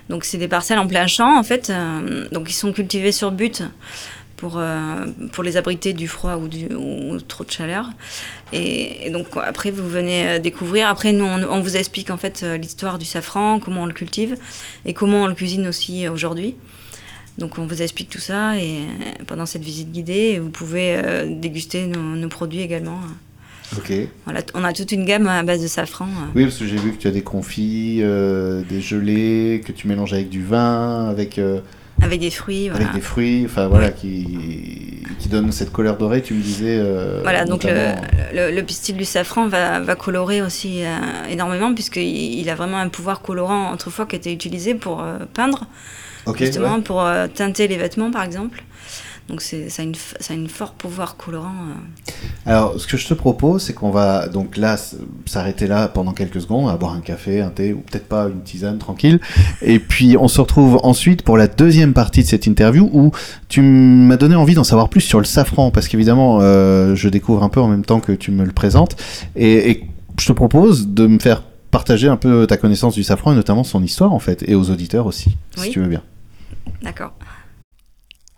Donc 0.07 0.23
c'est 0.23 0.37
des 0.37 0.47
parcelles 0.47 0.79
en 0.79 0.87
plein 0.87 1.05
champ 1.05 1.37
en 1.37 1.43
fait. 1.43 1.69
donc 2.31 2.49
ils 2.49 2.53
sont 2.53 2.71
cultivés 2.71 3.11
sur 3.11 3.33
but 3.33 3.63
pour 4.41 4.55
euh, 4.57 5.05
pour 5.31 5.43
les 5.43 5.55
abriter 5.55 5.93
du 5.93 6.07
froid 6.07 6.35
ou 6.35 6.47
du 6.47 6.65
ou 6.73 7.21
trop 7.21 7.43
de 7.43 7.51
chaleur. 7.51 7.85
Et, 8.51 9.05
et 9.05 9.11
donc 9.11 9.27
après 9.35 9.69
vous 9.69 9.87
venez 9.87 10.27
euh, 10.27 10.39
découvrir. 10.39 10.87
Après 10.87 11.13
nous 11.13 11.25
on, 11.25 11.43
on 11.43 11.61
vous 11.61 11.77
explique 11.77 12.09
en 12.09 12.17
fait 12.17 12.41
euh, 12.41 12.57
l'histoire 12.57 12.97
du 12.97 13.05
safran, 13.05 13.59
comment 13.59 13.83
on 13.83 13.85
le 13.85 13.93
cultive 13.93 14.35
et 14.87 14.93
comment 14.95 15.21
on 15.25 15.27
le 15.27 15.35
cuisine 15.35 15.67
aussi 15.67 16.07
aujourd'hui. 16.07 16.55
Donc 17.37 17.59
on 17.59 17.67
vous 17.67 17.83
explique 17.83 18.09
tout 18.09 18.19
ça 18.31 18.57
et 18.57 18.79
pendant 19.27 19.45
cette 19.45 19.63
visite 19.63 19.91
guidée 19.91 20.39
vous 20.39 20.49
pouvez 20.49 20.95
euh, 20.95 21.27
déguster 21.29 21.85
nos, 21.85 22.15
nos 22.15 22.27
produits 22.27 22.61
également. 22.61 22.99
Ok. 23.77 23.93
Voilà, 24.25 24.41
on 24.53 24.63
a 24.63 24.73
toute 24.73 24.91
une 24.91 25.05
gamme 25.05 25.27
à 25.27 25.43
base 25.43 25.61
de 25.61 25.67
safran. 25.67 26.07
Oui, 26.35 26.43
parce 26.43 26.57
que 26.57 26.65
j'ai 26.65 26.75
vu 26.75 26.91
que 26.91 26.97
tu 26.97 27.07
as 27.07 27.11
des 27.11 27.21
confits, 27.21 27.99
euh, 28.01 28.63
des 28.67 28.81
gelées, 28.81 29.61
que 29.65 29.71
tu 29.71 29.87
mélanges 29.87 30.13
avec 30.13 30.29
du 30.29 30.43
vin, 30.43 31.07
avec, 31.07 31.37
euh, 31.37 31.61
Avec 32.01 32.19
des 32.19 32.31
fruits, 32.31 32.69
voilà. 32.69 32.85
avec 32.85 32.95
des 32.95 33.01
fruits, 33.01 33.43
enfin 33.45 33.67
voilà, 33.67 33.91
qui, 33.91 35.03
qui 35.19 35.29
donnent 35.29 35.51
cette 35.51 35.71
couleur 35.71 35.97
dorée, 35.97 36.21
tu 36.21 36.33
me 36.33 36.41
disais. 36.41 36.77
euh, 36.79 37.19
Voilà, 37.23 37.45
donc 37.45 37.63
le, 37.63 37.69
notamment- 37.69 38.01
le, 38.33 38.51
le 38.55 38.63
pistil 38.63 38.97
du 38.97 39.05
safran 39.05 39.47
va, 39.47 39.79
va 39.79 39.95
colorer 39.95 40.41
aussi 40.41 40.83
euh, 40.83 40.89
énormément, 41.29 41.73
puisqu'il 41.73 42.39
il 42.39 42.49
a 42.49 42.55
vraiment 42.55 42.77
un 42.79 42.89
pouvoir 42.89 43.21
colorant 43.21 43.71
autrefois 43.73 44.05
qui 44.05 44.15
était 44.15 44.33
utilisé 44.33 44.73
pour 44.73 45.01
euh, 45.03 45.19
peindre, 45.33 45.65
justement, 46.35 46.75
ouais. 46.75 46.81
pour 46.81 47.03
teinter 47.35 47.67
les 47.67 47.77
vêtements 47.77 48.11
par 48.11 48.23
exemple. 48.23 48.63
Donc 49.29 49.41
c'est- 49.41 49.69
ça 49.69 49.81
a, 49.81 49.85
une, 49.85 49.95
ça 49.95 50.33
a 50.33 50.35
une 50.35 50.49
fort 50.49 50.73
pouvoir 50.73 51.15
colorant. 51.15 51.53
euh. 51.69 52.19
Alors, 52.45 52.79
ce 52.79 52.85
que 52.87 52.97
je 52.97 53.07
te 53.07 53.13
propose, 53.13 53.61
c'est 53.63 53.73
qu'on 53.73 53.91
va 53.91 54.27
donc 54.27 54.57
là 54.57 54.75
s'arrêter 55.25 55.67
là 55.67 55.87
pendant 55.87 56.11
quelques 56.11 56.41
secondes, 56.41 56.69
à 56.69 56.75
boire 56.75 56.93
un 56.93 56.99
café, 57.01 57.39
un 57.39 57.49
thé, 57.49 57.71
ou 57.71 57.77
peut-être 57.79 58.07
pas 58.07 58.27
une 58.27 58.41
tisane, 58.41 58.77
tranquille. 58.77 59.19
Et 59.61 59.79
puis, 59.79 60.17
on 60.19 60.27
se 60.27 60.41
retrouve 60.41 60.79
ensuite 60.83 61.21
pour 61.21 61.37
la 61.37 61.47
deuxième 61.47 61.93
partie 61.93 62.23
de 62.23 62.27
cette 62.27 62.45
interview 62.47 62.89
où 62.91 63.11
tu 63.47 63.61
m'as 63.61 64.17
donné 64.17 64.35
envie 64.35 64.55
d'en 64.55 64.63
savoir 64.65 64.89
plus 64.89 65.01
sur 65.01 65.19
le 65.19 65.25
safran, 65.25 65.71
parce 65.71 65.87
qu'évidemment, 65.87 66.39
euh, 66.41 66.95
je 66.95 67.07
découvre 67.07 67.43
un 67.43 67.49
peu 67.49 67.61
en 67.61 67.67
même 67.67 67.85
temps 67.85 67.99
que 68.01 68.11
tu 68.11 68.31
me 68.31 68.43
le 68.43 68.51
présentes. 68.51 68.97
Et, 69.35 69.71
et 69.71 69.87
je 70.19 70.25
te 70.27 70.33
propose 70.33 70.87
de 70.89 71.07
me 71.07 71.19
faire 71.19 71.43
partager 71.69 72.09
un 72.09 72.17
peu 72.17 72.45
ta 72.47 72.57
connaissance 72.57 72.95
du 72.95 73.03
safran 73.03 73.31
et 73.31 73.35
notamment 73.35 73.63
son 73.63 73.81
histoire, 73.81 74.11
en 74.11 74.19
fait, 74.19 74.43
et 74.49 74.55
aux 74.55 74.69
auditeurs 74.71 75.05
aussi, 75.05 75.37
si 75.55 75.69
tu 75.69 75.79
veux 75.79 75.87
bien. 75.87 76.01
D'accord. 76.81 77.13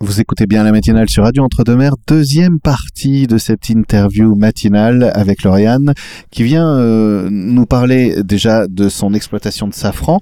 Vous 0.04 0.20
écoutez 0.20 0.48
bien 0.48 0.66
la 0.66 0.74
matinale 0.74 1.10
sur 1.10 1.24
Radio 1.24 1.46
Entre-deux-Mers, 1.46 1.94
deuxième 2.10 2.60
partie 2.60 3.26
de 3.26 3.38
cette 3.38 3.70
interview 3.70 4.36
matinale 4.36 5.10
avec 5.16 5.44
Lauriane, 5.44 5.94
qui 6.30 6.44
vient 6.44 6.78
euh, 6.78 7.30
nous 7.32 7.66
parler 7.66 8.22
déjà 8.22 8.68
de 8.68 8.90
son 8.90 9.14
exploitation 9.14 9.66
de 9.66 9.74
safran, 9.74 10.20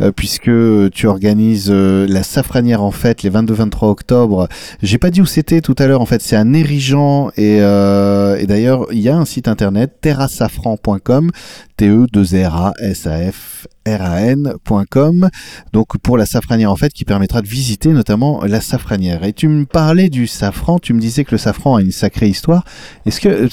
euh, 0.00 0.12
puisque 0.12 0.52
tu 0.92 1.08
organises 1.08 1.68
euh, 1.68 2.06
la 2.08 2.22
safranière 2.22 2.80
en 2.80 2.92
fête 2.92 3.24
les 3.24 3.30
22-23 3.30 3.86
octobre. 3.86 4.48
J'ai 4.84 4.98
pas 4.98 5.10
dit 5.10 5.20
où 5.20 5.26
c'était 5.26 5.60
tout 5.60 5.74
à 5.78 5.88
l'heure, 5.88 6.00
en 6.00 6.06
fait 6.06 6.22
c'est 6.22 6.36
à 6.36 6.44
Nérigeant, 6.44 7.32
et, 7.36 7.56
et 7.56 8.46
d'ailleurs 8.46 8.86
il 8.92 9.00
y 9.00 9.08
a 9.08 9.16
un 9.16 9.24
site 9.24 9.48
internet, 9.48 9.96
terrasafran.com, 10.00 11.32
t 11.76 11.88
e 11.88 12.06
2 12.12 12.44
r 12.44 12.56
a 12.56 12.72
s 12.80 13.06
a 13.06 13.18
f 13.30 13.66
r 13.86 14.02
a 14.02 14.20
n.com 14.22 15.28
donc 15.72 15.98
pour 15.98 16.16
la 16.16 16.26
safranière 16.26 16.70
en 16.70 16.76
fait 16.76 16.92
qui 16.92 17.04
permettra 17.04 17.42
de 17.42 17.46
visiter 17.46 17.90
notamment 17.90 18.44
la 18.44 18.60
safranière. 18.60 19.24
Et 19.24 19.32
tu 19.32 19.48
me 19.48 19.64
parlais 19.64 20.08
du 20.08 20.26
safran, 20.26 20.78
tu 20.78 20.94
me 20.94 21.00
disais 21.00 21.24
que 21.24 21.32
le 21.32 21.38
safran 21.38 21.76
a 21.76 21.82
une 21.82 21.92
sacrée 21.92 22.28
histoire. 22.28 22.64
Est-ce 23.06 23.20
que 23.20 23.48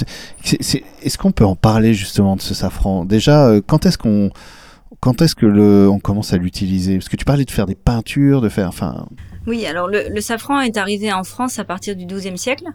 est-ce 1.03 1.17
qu'on 1.17 1.31
peut 1.31 1.45
en 1.45 1.55
parler 1.55 1.93
justement 1.93 2.35
de 2.35 2.41
ce 2.41 2.53
safran? 2.53 3.05
Déjà, 3.05 3.47
euh, 3.47 3.61
quand 3.65 3.85
est-ce 3.85 3.97
qu'on 3.97 4.29
quand 4.99 5.21
est-ce 5.21 5.35
que 5.35 5.45
le 5.45 5.89
on 5.89 5.99
commence 5.99 6.33
à 6.33 6.37
l'utiliser? 6.37 6.97
Parce 6.97 7.09
que 7.09 7.17
tu 7.17 7.25
parlais 7.25 7.45
de 7.45 7.51
faire 7.51 7.65
des 7.65 7.75
peintures, 7.75 8.41
de 8.41 8.49
faire 8.49 8.67
enfin 8.67 9.07
Oui, 9.47 9.65
alors 9.65 9.87
le, 9.87 10.07
le 10.09 10.21
safran 10.21 10.61
est 10.61 10.77
arrivé 10.77 11.11
en 11.11 11.23
France 11.23 11.57
à 11.57 11.63
partir 11.63 11.95
du 11.95 12.05
XIIe 12.05 12.37
siècle. 12.37 12.65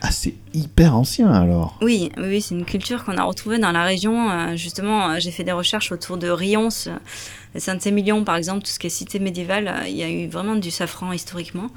ah 0.00 0.10
c'est 0.10 0.34
hyper 0.54 0.96
ancien 0.96 1.30
alors. 1.30 1.78
Oui, 1.82 2.10
oui, 2.16 2.40
c'est 2.40 2.54
une 2.54 2.64
culture 2.64 3.04
qu'on 3.04 3.18
a 3.18 3.22
retrouvée 3.22 3.58
dans 3.58 3.72
la 3.72 3.84
région. 3.84 4.30
Euh, 4.30 4.56
justement, 4.56 5.10
euh, 5.10 5.16
j'ai 5.18 5.30
fait 5.30 5.44
des 5.44 5.52
recherches 5.52 5.92
autour 5.92 6.16
de 6.16 6.28
Rions, 6.28 6.68
euh, 6.86 6.96
Saint-Émilion, 7.58 8.24
par 8.24 8.36
exemple, 8.36 8.62
tout 8.64 8.70
ce 8.70 8.78
qui 8.78 8.86
est 8.86 8.90
cité 8.90 9.18
médiévale. 9.18 9.68
euh, 9.68 9.88
Il 9.88 9.96
y 9.96 10.02
a 10.02 10.08
eu 10.10 10.26
vraiment 10.28 10.54
du 10.56 10.70
safran 10.70 11.12
historiquement 11.12 11.68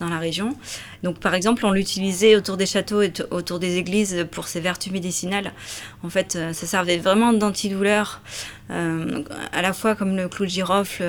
dans 0.00 0.08
la 0.08 0.18
région. 0.18 0.56
Donc, 1.02 1.18
par 1.20 1.34
exemple, 1.34 1.64
on 1.64 1.70
l'utilisait 1.72 2.34
autour 2.36 2.56
des 2.56 2.66
châteaux 2.66 3.02
et 3.02 3.12
autour 3.30 3.58
des 3.60 3.76
églises 3.76 4.26
pour 4.30 4.48
ses 4.48 4.60
vertus 4.60 4.92
médicinales. 4.92 5.52
En 6.02 6.08
fait, 6.10 6.34
euh, 6.36 6.52
ça 6.52 6.66
servait 6.66 6.98
vraiment 6.98 7.32
d'antidouleur, 7.32 8.20
euh, 8.70 9.22
à 9.52 9.62
la 9.62 9.72
fois 9.72 9.94
comme 9.94 10.16
le 10.16 10.28
clou 10.28 10.44
de 10.46 10.50
girofle. 10.50 11.04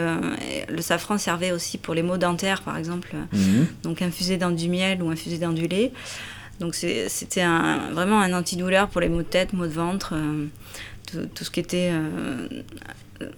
le 0.69 0.81
safran 0.81 1.17
servait 1.17 1.51
aussi 1.51 1.77
pour 1.77 1.93
les 1.93 2.03
maux 2.03 2.17
dentaires, 2.17 2.61
par 2.61 2.77
exemple 2.77 3.15
Mhm. 3.31 3.67
donc 3.83 4.01
infusé 4.01 4.37
dans 4.37 4.51
du 4.51 4.69
miel 4.69 5.01
ou 5.01 5.09
infusé 5.09 5.37
dans 5.37 5.51
du 5.53 5.67
lait. 5.67 5.91
Donc 6.59 6.75
c'était 6.75 7.41
un- 7.41 7.89
vraiment 7.91 8.21
un 8.21 8.31
antidouleur 8.33 8.87
pour 8.89 9.01
les 9.01 9.09
maux 9.09 9.23
de 9.23 9.27
tête, 9.27 9.53
maux 9.53 9.65
de 9.65 9.71
ventre, 9.71 10.13
euh, 10.15 10.45
tout, 11.11 11.25
tout 11.33 11.43
ce 11.43 11.49
qui 11.51 11.59
était 11.59 11.89
euh, 11.91 12.47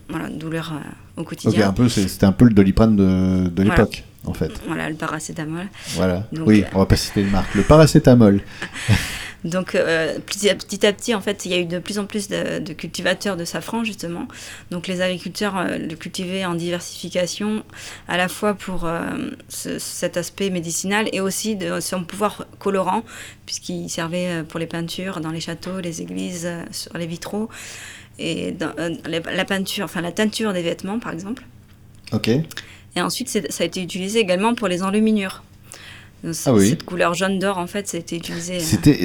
voilà, 0.10 0.30
douleur 0.30 0.74
euh, 0.74 1.22
au 1.22 1.24
quotidien. 1.24 1.70
un 1.70 1.74
peu 1.74 1.90
c'est- 1.90 2.08
c'était 2.08 2.26
un 2.26 2.32
peu 2.32 2.46
le 2.46 2.54
doliprane 2.54 2.96
de, 2.96 3.48
de 3.50 3.64
Voilà. 3.64 3.78
l'époque 3.84 4.04
en 4.26 4.34
fait. 4.34 4.52
Voilà, 4.68 4.90
le 4.90 4.96
paracétamol. 4.96 5.68
Voilà. 5.94 6.28
Donc, 6.32 6.48
oui, 6.48 6.64
euh, 6.64 6.68
on 6.74 6.80
va 6.80 6.86
pas 6.88 6.96
citer 6.96 7.22
une 7.22 7.30
marque. 7.32 7.54
Le 7.56 7.62
paracétamol. 7.64 8.42
Donc 9.44 9.76
euh, 9.76 10.18
petit, 10.26 10.50
à, 10.50 10.56
petit 10.56 10.84
à 10.88 10.92
petit, 10.92 11.14
en 11.14 11.22
fait, 11.22 11.46
il 11.46 11.52
y 11.52 11.54
a 11.54 11.60
eu 11.60 11.66
de 11.66 11.78
plus 11.78 12.00
en 12.00 12.06
plus 12.06 12.30
de, 12.30 12.58
de 12.58 12.74
cultivateurs 12.74 13.38
de 13.38 13.46
safran, 13.46 13.84
justement. 13.84 14.28
Donc 14.72 14.88
les 14.88 15.02
agriculteurs 15.02 15.56
euh, 15.56 15.78
le 15.78 15.96
cultivaient 15.96 16.46
en 16.46 16.56
diversification, 16.56 17.64
à 18.08 18.18
la 18.18 18.28
fois 18.28 18.56
pour 18.56 18.86
euh, 18.86 19.02
ce- 19.48 19.78
cet 19.78 20.18
aspect 20.18 20.50
médicinal 20.50 21.08
et 21.14 21.22
aussi 21.22 21.56
de 21.56 21.80
son 21.80 22.04
pouvoir 22.04 22.48
colorant, 22.58 23.04
puisqu'il 23.46 23.88
servait 23.88 24.42
pour 24.50 24.60
les 24.60 24.66
peintures 24.66 25.20
dans 25.20 25.30
les 25.32 25.42
châteaux, 25.42 25.80
les 25.80 26.02
églises, 26.02 26.50
sur 26.72 26.98
les 26.98 27.06
vitraux, 27.06 27.48
et 28.20 28.52
dans, 28.52 28.72
euh, 28.80 28.90
la 29.04 29.46
peinture, 29.46 29.86
enfin 29.86 30.02
la 30.02 30.12
teinture 30.12 30.54
des 30.54 30.62
vêtements, 30.62 31.00
par 31.00 31.12
exemple. 31.12 31.44
Ok. 32.12 32.30
Et 32.30 33.02
ensuite, 33.02 33.30
ça 33.30 33.64
a 33.64 33.66
été 33.66 33.82
utilisé 33.82 34.20
également 34.20 34.56
pour 34.56 34.68
les 34.68 34.84
enluminures. 34.84 35.44
Ah 36.46 36.54
oui. 36.54 36.70
Cette 36.70 36.84
couleur 36.84 37.14
jaune 37.14 37.40
d'or, 37.40 37.58
en 37.58 37.68
fait, 37.68 37.88
ça 37.88 37.98
a 37.98 38.00
été 38.00 38.16
utilisé. 38.16 38.60
C'était, 38.60 38.98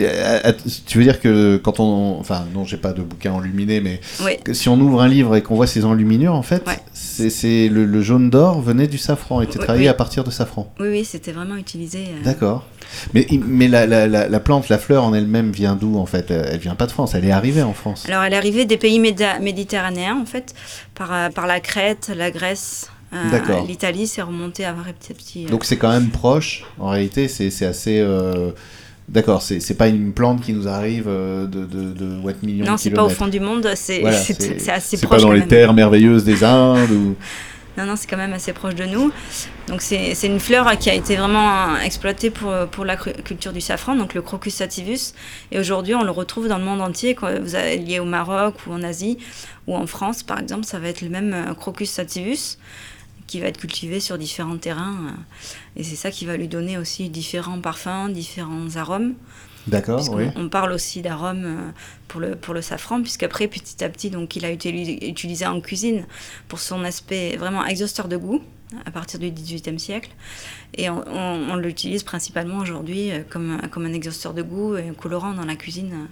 tu 0.87 0.99
veux 0.99 1.05
dire 1.05 1.21
que 1.21 1.59
quand 1.59 1.81
on, 1.81 2.19
enfin, 2.19 2.47
non, 2.55 2.65
j'ai 2.65 2.77
pas 2.77 2.93
de 2.93 3.03
bouquin 3.03 3.33
enluminé, 3.33 3.81
mais 3.81 4.01
que 4.43 4.55
si 4.55 4.69
on 4.69 4.81
ouvre 4.81 5.03
un 5.03 5.09
livre 5.09 5.37
et 5.37 5.43
qu'on 5.43 5.55
voit 5.55 5.67
ces 5.67 5.85
enluminures, 5.85 6.35
en 6.35 6.43
fait, 6.43 6.65
c'est 7.03 7.69
le, 7.69 8.03
jaune 8.03 8.31
d'or 8.31 8.61
venait 8.61 8.87
du 8.87 8.99
safran, 8.99 9.41
était 9.41 9.59
travaillé 9.59 9.89
à 9.89 9.95
partir 9.95 10.23
de 10.23 10.31
safran. 10.31 10.73
Oui, 10.79 10.89
oui, 10.91 11.05
c'était 11.05 11.33
vraiment 11.33 11.57
utilisé. 11.57 12.07
D'accord. 12.25 12.67
Mais, 13.15 13.27
mais 13.47 13.69
la, 13.69 13.87
la, 13.87 14.07
la, 14.07 14.41
plante, 14.41 14.69
la 14.69 14.79
fleur 14.79 15.05
en 15.05 15.15
elle-même 15.15 15.51
vient 15.51 15.77
d'où 15.77 15.97
en 15.97 16.07
fait? 16.07 16.31
Elle 16.31 16.59
vient 16.59 16.75
pas 16.75 16.87
de 16.87 16.93
France, 16.93 17.15
elle 17.15 17.25
est 17.25 17.31
arrivée 17.31 17.63
en 17.63 17.73
France. 17.73 18.05
Alors 18.09 18.23
elle 18.25 18.33
est 18.33 18.37
arrivée 18.37 18.65
des 18.65 18.77
pays 18.77 19.01
méditerranéens 19.01 20.19
en 20.21 20.27
fait, 20.27 20.55
par, 20.95 21.13
euh, 21.13 21.29
par 21.31 21.47
la 21.47 21.61
Crète, 21.61 22.13
la 22.15 22.31
Grèce. 22.31 22.91
Euh, 23.13 23.41
L'Italie 23.67 24.07
s'est 24.07 24.23
remontée 24.23 24.65
à 24.65 24.73
petit 24.73 25.13
à 25.13 25.15
petit. 25.15 25.45
Donc 25.47 25.65
c'est 25.65 25.77
quand 25.77 25.91
même 25.91 26.11
proche, 26.11 26.65
en 26.79 26.91
réalité, 26.91 27.29
c'est 27.29 27.67
assez. 27.67 28.05
Euh... 29.11 29.15
D'accord, 29.15 29.43
c'est 29.43 29.77
pas 29.77 29.89
une 29.89 30.13
plante 30.13 30.41
qui 30.43 30.53
nous 30.53 30.69
arrive 30.69 31.07
euh, 31.09 31.47
de, 31.47 31.65
de, 31.65 31.93
de 31.93 32.21
what 32.21 32.33
millions 32.43 32.65
Non, 32.65 32.77
c'est 32.77 32.91
pas 32.91 33.05
au 33.05 33.09
fond 33.09 33.29
du 33.29 33.41
monde, 33.41 33.69
c'est 33.75 34.05
assez 34.07 34.35
proche. 34.35 34.81
C'est 34.81 35.07
pas 35.07 35.19
dans 35.19 35.33
les 35.33 35.47
terres 35.47 35.75
merveilleuses 35.75 36.25
des 36.25 36.45
Indes 36.45 36.91
ou... 36.91 37.17
Non, 37.79 37.87
non, 37.87 37.95
c'est 37.97 38.09
quand 38.09 38.17
même 38.17 38.33
assez 38.33 38.53
proche 38.53 38.75
de 38.75 38.85
nous. 38.85 39.13
Donc 39.69 39.81
c'est 39.81 40.13
une 40.25 40.41
fleur 40.41 40.77
qui 40.79 40.91
a 40.91 40.95
été 40.95 41.17
vraiment 41.17 41.79
exploitée 41.79 42.29
pour, 42.29 42.53
pour 42.71 42.85
la 42.85 42.97
culture 42.97 43.53
du 43.53 43.61
safran, 43.61 43.95
donc 43.95 44.13
le 44.13 44.23
Crocus 44.23 44.55
sativus. 44.55 45.15
Et 45.53 45.59
aujourd'hui, 45.59 45.95
on 45.95 46.03
le 46.03 46.11
retrouve 46.11 46.49
dans 46.49 46.59
le 46.59 46.65
monde 46.65 46.81
entier, 46.81 47.15
quand 47.15 47.31
vous 47.41 47.55
avez 47.55 47.79
lié 47.79 48.01
au 48.01 48.05
Maroc 48.05 48.57
ou 48.67 48.73
en 48.73 48.83
Asie 48.83 49.19
ou 49.67 49.77
en 49.77 49.87
France, 49.87 50.23
par 50.23 50.41
exemple, 50.41 50.65
ça 50.65 50.79
va 50.79 50.89
être 50.89 51.01
le 51.01 51.11
même 51.11 51.33
euh, 51.33 51.55
Crocus 51.55 51.91
sativus 51.91 52.59
qui 53.31 53.39
va 53.41 53.47
être 53.47 53.59
cultivé 53.59 54.01
sur 54.01 54.19
différents 54.19 54.59
terrains. 54.59 55.07
Euh, 55.07 55.81
et 55.81 55.85
c'est 55.85 55.95
ça 55.95 56.11
qui 56.11 56.27
va 56.27 56.37
lui 56.37 56.49
donner 56.49 56.77
aussi 56.79 57.09
différents 57.09 57.61
parfums, 57.61 58.11
différents 58.13 58.75
arômes. 58.75 59.15
D'accord, 59.69 60.05
oui. 60.15 60.25
On 60.35 60.49
parle 60.49 60.73
aussi 60.73 61.01
d'arômes 61.01 61.45
euh, 61.45 61.71
pour 62.09 62.21
le, 62.21 62.35
pour 62.35 62.55
le 62.55 62.63
safran, 62.63 63.01
puisqu'après, 63.03 63.47
petit 63.47 63.85
à 63.85 63.89
petit, 63.89 64.11
donc, 64.11 64.35
il 64.35 64.45
a 64.45 64.51
été 64.51 65.09
utilisé 65.09 65.47
en 65.47 65.61
cuisine 65.61 66.07
pour 66.49 66.59
son 66.59 66.83
aspect 66.83 67.37
vraiment 67.37 67.65
exhausteur 67.65 68.09
de 68.09 68.17
goût 68.17 68.43
à 68.85 68.91
partir 68.91 69.21
du 69.21 69.31
XVIIIe 69.31 69.79
siècle. 69.79 70.11
Et 70.75 70.91
on, 70.91 71.55
l'utilise 71.57 72.03
principalement 72.03 72.59
aujourd'hui 72.59 73.13
euh, 73.13 73.23
comme, 73.29 73.61
comme 73.71 73.87
un 73.87 73.93
exhausteur 73.93 74.35
de 74.35 74.43
goût 74.43 74.77
et 74.77 74.89
un 74.89 74.95
colorant 74.95 75.35
dans 75.35 75.45
la 75.45 75.55
cuisine. 75.55 76.09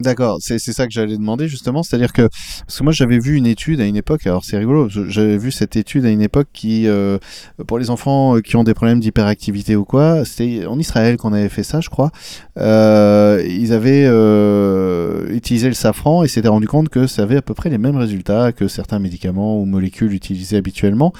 D'accord, 0.00 0.38
c'est 0.40 0.60
ça 0.60 0.86
que 0.86 0.92
j'allais 0.92 1.16
demander 1.16 1.48
justement, 1.48 1.82
c'est-à-dire 1.82 2.12
que 2.12 2.28
parce 2.60 2.78
que 2.78 2.84
moi 2.84 2.92
j'avais 2.92 3.18
vu 3.18 3.34
une 3.34 3.46
étude 3.46 3.80
à 3.80 3.84
une 3.84 3.96
époque, 3.96 4.28
alors 4.28 4.44
c'est 4.44 4.56
rigolo, 4.56 4.88
j'avais 4.88 5.36
vu 5.36 5.50
cette 5.50 5.74
étude 5.74 6.04
à 6.06 6.10
une 6.10 6.22
époque 6.22 6.46
qui, 6.52 6.86
euh, 6.86 7.18
pour 7.66 7.80
les 7.80 7.90
enfants 7.90 8.36
euh, 8.36 8.40
qui 8.40 8.54
ont 8.54 8.62
des 8.62 8.74
problèmes 8.74 9.00
d'hyperactivité 9.00 9.74
ou 9.74 9.84
quoi, 9.84 10.24
c'était 10.24 10.66
en 10.66 10.78
Israël 10.78 11.16
qu'on 11.16 11.32
avait 11.32 11.48
fait 11.48 11.64
ça, 11.64 11.80
je 11.80 11.88
crois. 11.88 12.12
Euh, 12.58 13.44
ils 13.44 13.72
avaient 13.72 14.06
euh, 14.06 15.34
utilisé 15.34 15.66
le 15.66 15.74
safran 15.74 16.22
et 16.22 16.28
s'étaient 16.28 16.46
rendu 16.46 16.68
compte 16.68 16.90
que 16.90 17.08
ça 17.08 17.22
avait 17.22 17.38
à 17.38 17.42
peu 17.42 17.54
près 17.54 17.68
les 17.68 17.78
mêmes 17.78 17.96
résultats 17.96 18.52
que 18.52 18.68
certains 18.68 19.00
médicaments 19.00 19.60
ou 19.60 19.64
molécules 19.64 20.12
utilisés 20.12 20.58
habituellement. 20.58 21.12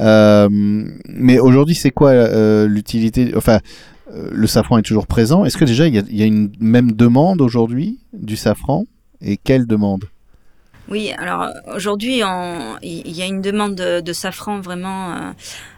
Euh, 0.00 0.48
mais 1.08 1.38
aujourd'hui, 1.38 1.74
c'est 1.74 1.90
quoi 1.90 2.10
euh, 2.10 2.66
l'utilité 2.66 3.32
Enfin, 3.36 3.60
le 4.12 4.46
safran 4.46 4.78
est 4.78 4.82
toujours 4.82 5.06
présent. 5.06 5.44
Est-ce 5.44 5.56
que 5.56 5.64
déjà 5.64 5.86
il 5.86 5.94
y, 5.94 6.22
a 6.22 6.26
une 6.26 6.52
même 6.60 6.92
demande 6.92 7.40
aujourd'hui 7.40 7.98
du 8.12 8.36
safran? 8.36 8.84
Et 9.20 9.36
quelle 9.36 9.66
demande? 9.66 10.04
Oui, 10.88 11.12
alors 11.16 11.48
aujourd'hui, 11.74 12.22
il 12.82 13.16
y 13.16 13.22
a 13.22 13.26
une 13.26 13.40
demande 13.40 13.74
de, 13.74 14.12
safran 14.12 14.60
vraiment. 14.60 15.12
Euh, 15.12 15.16
euh, 15.16 15.32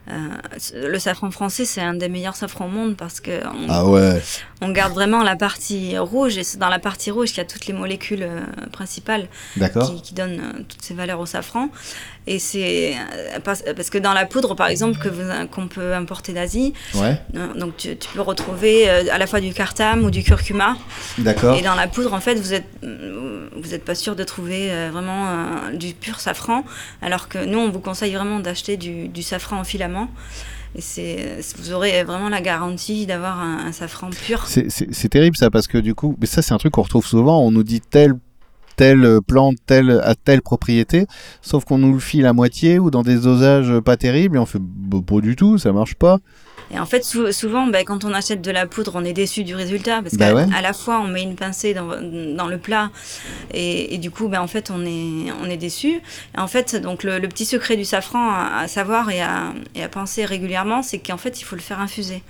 le 0.06 0.98
safran 0.98 1.30
français, 1.30 1.64
c'est 1.64 1.80
un 1.80 1.94
des 1.94 2.08
meilleurs 2.08 2.36
safrans 2.36 2.66
au 2.66 2.68
monde 2.68 2.96
parce 2.96 3.20
que 3.20 3.44
on, 3.46 3.66
ah 3.68 3.86
ouais. 3.86 4.22
on 4.60 4.70
garde 4.70 4.92
vraiment 4.92 5.22
la 5.22 5.36
partie 5.36 5.96
rouge 5.98 6.36
et 6.36 6.44
c'est 6.44 6.58
dans 6.58 6.68
la 6.68 6.78
partie 6.78 7.10
rouge 7.10 7.28
qu'il 7.28 7.38
y 7.38 7.40
a 7.40 7.44
toutes 7.44 7.66
les 7.66 7.72
molécules 7.72 8.28
principales 8.72 9.28
qui, 9.54 10.02
qui, 10.02 10.14
donnent 10.14 10.64
toutes 10.68 10.82
ces 10.82 10.94
valeurs 10.94 11.20
au 11.20 11.26
safran. 11.26 11.70
Et 12.26 12.38
c'est 12.38 12.94
euh, 12.94 13.38
parce, 13.42 13.90
que 13.90 13.98
dans 13.98 14.14
la 14.14 14.24
poudre, 14.24 14.54
par 14.54 14.68
exemple, 14.68 14.98
que 14.98 15.44
qu'on 15.46 15.68
peut 15.68 15.94
importer 15.94 16.32
d'Asie, 16.32 16.72
ouais. 16.94 17.18
Euh, 17.36 17.52
donc 17.54 17.76
tu, 17.76 17.96
peux 18.14 18.22
retrouver 18.22 18.88
euh, 18.88 19.04
à 19.12 19.18
la 19.18 19.26
fois 19.26 19.40
du 19.40 19.52
cartam 19.52 20.04
ou 20.04 20.10
du 20.10 20.22
curcuma. 20.22 20.76
D'accord. 21.18 21.56
Et 21.56 21.62
dans 21.62 21.74
la 21.74 21.86
poudre, 21.86 22.14
en 22.14 22.20
fait, 22.20 22.36
vous 22.36 22.54
êtes 22.54 22.64
vous 22.82 23.70
n'êtes 23.70 23.84
pas 23.84 23.94
sûr 23.94 24.16
de 24.16 24.24
trouver 24.24 24.68
vraiment 24.90 25.70
du 25.72 25.94
pur 25.94 26.20
safran, 26.20 26.64
alors 27.02 27.28
que 27.28 27.44
nous, 27.44 27.58
on 27.58 27.70
vous 27.70 27.78
conseille 27.78 28.14
vraiment 28.14 28.40
d'acheter 28.40 28.76
du, 28.76 29.08
du, 29.08 29.22
safran 29.22 29.58
en 29.58 29.64
filament. 29.64 29.93
Et 30.76 30.80
c'est, 30.80 31.38
vous 31.58 31.72
aurez 31.72 32.02
vraiment 32.02 32.28
la 32.28 32.40
garantie 32.40 33.06
d'avoir 33.06 33.40
un, 33.40 33.70
safran 33.72 34.10
pur. 34.10 34.46
C'est 34.46 35.08
terrible 35.08 35.36
ça, 35.36 35.50
parce 35.50 35.68
que 35.68 35.78
du 35.78 35.94
coup, 35.94 36.16
mais 36.20 36.26
ça 36.26 36.42
c'est 36.42 36.52
un 36.52 36.58
truc 36.58 36.72
qu'on 36.72 36.82
retrouve 36.82 37.06
souvent, 37.06 37.40
on 37.40 37.50
nous 37.50 37.62
dit 37.62 37.80
tel 37.80 38.14
telle 38.76 39.20
plante, 39.26 39.56
telle, 39.66 40.00
à 40.02 40.16
telle 40.16 40.42
propriété, 40.42 41.06
sauf 41.42 41.64
qu'on 41.64 41.78
nous 41.78 41.92
le 41.92 42.00
file 42.00 42.26
à 42.26 42.32
moitié 42.32 42.80
ou 42.80 42.90
dans 42.90 43.02
des 43.02 43.18
dosages 43.18 43.78
pas 43.80 43.96
terribles 43.96 44.36
et 44.36 44.40
on 44.40 44.46
fait 44.46 44.58
bah, 44.60 44.98
pas 45.06 45.20
du 45.20 45.36
tout, 45.36 45.58
ça 45.58 45.72
marche 45.72 45.94
pas. 45.94 46.18
Et 46.70 46.78
en 46.78 46.86
fait, 46.86 47.04
souvent, 47.04 47.66
bah, 47.66 47.84
quand 47.84 48.04
on 48.04 48.12
achète 48.12 48.40
de 48.40 48.50
la 48.50 48.66
poudre, 48.66 48.92
on 48.94 49.04
est 49.04 49.12
déçu 49.12 49.44
du 49.44 49.54
résultat 49.54 50.02
parce 50.02 50.16
bah 50.16 50.32
qu'à 50.32 50.60
la 50.60 50.72
fois, 50.72 51.00
on 51.00 51.08
met 51.08 51.22
une 51.22 51.36
pincée 51.36 51.74
dans, 51.74 51.88
dans 52.00 52.48
le 52.48 52.58
plat 52.58 52.90
et, 53.52 53.94
et 53.94 53.98
du 53.98 54.10
coup, 54.10 54.28
bah, 54.28 54.42
en 54.42 54.46
fait, 54.46 54.70
on 54.70 54.84
est, 54.84 55.32
on 55.42 55.48
est 55.48 55.56
déçu. 55.56 56.00
Et 56.36 56.40
en 56.40 56.48
fait, 56.48 56.76
donc 56.76 57.02
le, 57.02 57.20
petit 57.28 57.44
secret 57.44 57.76
du 57.76 57.84
safran 57.84 58.30
à, 58.30 58.68
savoir 58.68 59.10
et 59.10 59.20
à, 59.20 59.52
et 59.74 59.82
à 59.82 59.88
penser 59.88 60.24
régulièrement, 60.24 60.82
c'est 60.82 60.98
qu'en 60.98 61.18
fait, 61.18 61.40
il 61.40 61.44
faut 61.44 61.56
le 61.56 61.62
faire 61.62 61.80
infuser. 61.80 62.22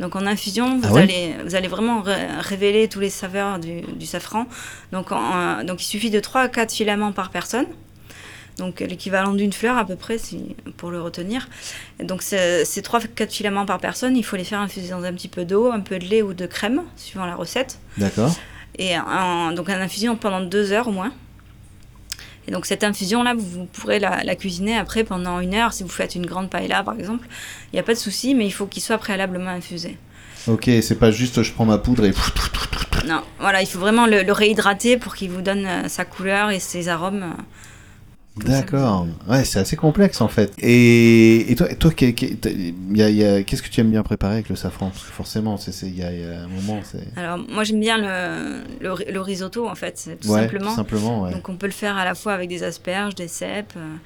Donc 0.00 0.16
en 0.16 0.26
infusion, 0.26 0.78
vous, 0.78 0.96
ah 0.96 1.00
allez, 1.00 1.34
vous 1.44 1.54
allez 1.54 1.68
vraiment 1.68 2.02
révéler 2.40 2.88
tous 2.88 3.00
les 3.00 3.10
saveurs 3.10 3.58
du, 3.58 3.82
du 3.82 4.06
safran. 4.06 4.46
Donc, 4.92 5.10
donc 5.64 5.82
il 5.82 5.86
suffit 5.86 6.10
de 6.10 6.20
3 6.20 6.42
à 6.42 6.48
4 6.48 6.72
filaments 6.72 7.12
par 7.12 7.30
personne 7.30 7.66
donc 8.58 8.80
l'équivalent 8.80 9.32
d'une 9.32 9.52
fleur 9.52 9.76
à 9.76 9.84
peu 9.84 9.96
près 9.96 10.18
pour 10.76 10.90
le 10.90 11.00
retenir. 11.00 11.48
donc 12.00 12.22
ces 12.22 12.64
3-4 12.64 13.30
filaments 13.30 13.66
par 13.66 13.78
personne, 13.78 14.16
il 14.16 14.24
faut 14.24 14.36
les 14.36 14.44
faire 14.44 14.60
infuser 14.60 14.90
dans 14.90 15.02
un 15.04 15.12
petit 15.12 15.28
peu 15.28 15.44
d'eau, 15.44 15.70
un 15.72 15.80
peu 15.80 15.98
de 15.98 16.04
lait 16.04 16.22
ou 16.22 16.34
de 16.34 16.46
crème, 16.46 16.82
suivant 16.96 17.26
la 17.26 17.34
recette. 17.34 17.78
D'accord. 17.96 18.34
Et 18.78 18.94
donc 19.54 19.68
une 19.68 19.74
infusion 19.74 20.16
pendant 20.16 20.40
2 20.40 20.72
heures 20.72 20.88
au 20.88 20.92
moins. 20.92 21.12
Et 22.48 22.50
donc 22.50 22.66
cette 22.66 22.82
infusion-là, 22.82 23.34
vous 23.36 23.66
pourrez 23.66 23.98
la, 23.98 24.36
cuisiner 24.36 24.76
après 24.76 25.04
pendant 25.04 25.40
une 25.40 25.54
heure. 25.54 25.72
Si 25.72 25.82
vous 25.82 25.88
faites 25.88 26.14
une 26.14 26.26
grande 26.26 26.50
paella 26.50 26.82
par 26.82 26.94
exemple, 26.98 27.26
il 27.72 27.76
n'y 27.76 27.80
a 27.80 27.82
pas 27.82 27.94
de 27.94 27.98
souci, 27.98 28.34
mais 28.34 28.46
il 28.46 28.50
faut 28.50 28.66
qu'il 28.66 28.82
soit 28.82 28.98
préalablement 28.98 29.50
infusé. 29.50 29.96
Ok, 30.48 30.68
c'est 30.82 30.98
pas 30.98 31.12
juste 31.12 31.42
je 31.42 31.52
prends 31.52 31.64
ma 31.64 31.78
poudre 31.78 32.04
et... 32.04 32.12
Non, 33.06 33.22
voilà, 33.38 33.62
il 33.62 33.66
faut 33.66 33.78
vraiment 33.78 34.06
le, 34.06 34.22
le 34.22 34.32
réhydrater 34.32 34.96
pour 34.96 35.14
qu'il 35.14 35.30
vous 35.30 35.40
donne 35.40 35.66
euh, 35.66 35.88
sa 35.88 36.04
couleur 36.04 36.50
et 36.50 36.60
ses 36.60 36.88
arômes. 36.88 37.34
D'accord. 38.36 39.06
Ouais, 39.28 39.44
c'est 39.44 39.58
assez 39.58 39.76
complexe 39.76 40.22
en 40.22 40.28
fait. 40.28 40.52
Et, 40.58 41.52
et 41.52 41.54
toi, 41.54 41.68
toi 41.74 41.90
qu'est-ce 41.92 43.62
que 43.62 43.68
tu 43.68 43.80
aimes 43.80 43.90
bien 43.90 44.02
préparer 44.02 44.34
avec 44.34 44.48
le 44.48 44.56
safran? 44.56 44.88
Parce 44.88 45.04
que 45.04 45.12
forcément, 45.12 45.58
il 45.82 45.98
y, 45.98 46.02
a 46.02 46.42
un 46.42 46.48
moment. 46.48 46.80
Alors, 47.16 47.38
moi, 47.48 47.64
j'aime 47.64 47.80
bien 47.80 47.98
le, 47.98 48.62
le, 48.80 49.20
risotto 49.20 49.68
en 49.68 49.74
fait, 49.74 50.08
tout 50.20 50.28
simplement. 50.28 50.70
Tout 50.70 50.76
simplement 50.76 51.30
Donc, 51.30 51.48
on 51.50 51.56
peut 51.56 51.66
le 51.66 51.72
faire 51.72 51.98
à 51.98 52.04
la 52.06 52.14
fois 52.14 52.32
avec 52.32 52.48
des 52.48 52.62
asperges, 52.62 53.14
des 53.14 53.28
cèpes, 53.28 53.74
euh, 53.76 53.96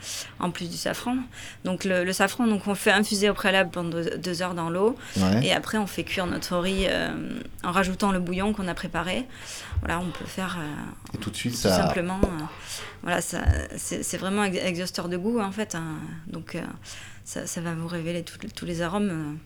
en 0.40 0.50
plus 0.50 0.68
du 0.68 0.76
safran. 0.76 1.16
Donc, 1.64 1.84
le, 1.84 2.12
safran, 2.12 2.48
donc 2.48 2.66
on 2.66 2.74
fait 2.74 2.92
infuser 2.92 3.30
au 3.30 3.34
préalable 3.34 3.70
pendant 3.70 3.98
deux, 4.18 4.42
heures 4.42 4.54
dans 4.54 4.70
l'eau. 4.70 4.96
Et 5.42 5.52
après, 5.52 5.78
on 5.78 5.86
fait 5.86 6.04
cuire 6.04 6.26
notre 6.26 6.56
riz 6.56 6.86
euh, 6.88 7.10
en 7.62 7.70
rajoutant 7.70 8.10
le 8.10 8.18
bouillon 8.18 8.52
qu'on 8.52 8.66
a 8.66 8.74
préparé. 8.74 9.24
Voilà, 9.80 10.00
on 10.00 10.10
peut 10.10 10.24
faire. 10.26 10.56
Euh, 10.58 11.14
et 11.14 11.18
tout 11.18 11.30
de 11.30 11.36
suite, 11.36 11.52
tout 11.52 11.58
ça. 11.58 11.76
Simplement. 11.76 12.20
voilà, 13.02 13.20
c'est 13.20 14.15
c'est 14.16 14.20
vraiment 14.20 14.44
exhausteur 14.44 15.08
de 15.08 15.18
goût 15.18 15.40
en 15.40 15.52
fait. 15.52 15.74
Hein. 15.74 15.98
Donc 16.26 16.54
euh, 16.54 16.62
ça, 17.24 17.46
ça, 17.46 17.60
va 17.60 17.74
vous 17.74 17.86
révéler 17.86 18.24
tous 18.24 18.64
les 18.64 18.80
arômes. 18.80 19.36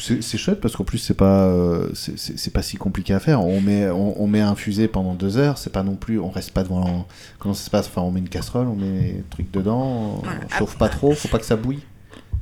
Euh. 0.00 0.20
C'est 0.20 0.38
chouette 0.38 0.60
parce 0.60 0.74
qu'en 0.74 0.82
plus 0.82 0.98
c'est 0.98 1.14
pas 1.14 1.46
euh, 1.46 1.88
c'est 1.94 2.52
pas 2.52 2.62
si 2.62 2.76
compliqué 2.76 3.14
à 3.14 3.20
faire. 3.20 3.44
On 3.44 3.60
met 3.60 3.88
on, 3.88 4.26
met 4.26 4.40
à 4.40 4.48
infuser 4.48 4.88
pendant 4.88 5.14
deux 5.14 5.36
heures. 5.36 5.58
C'est 5.58 5.72
pas 5.72 5.84
non 5.84 5.94
plus 5.94 6.18
on 6.18 6.30
reste 6.30 6.50
pas 6.50 6.64
devant. 6.64 7.06
Comment 7.38 7.54
ça 7.54 7.64
se 7.64 7.70
passe? 7.70 7.86
Enfin 7.86 8.02
on 8.02 8.10
met 8.10 8.20
une 8.20 8.28
casserole, 8.28 8.66
on 8.66 8.74
met 8.74 9.12
des 9.12 9.24
trucs 9.30 9.50
dedans. 9.52 10.22
On 10.24 10.58
chauffe 10.58 10.76
pas 10.76 10.88
trop. 10.88 11.14
Faut 11.14 11.28
pas 11.28 11.38
que 11.38 11.46
ça 11.46 11.56
bouille. 11.56 11.80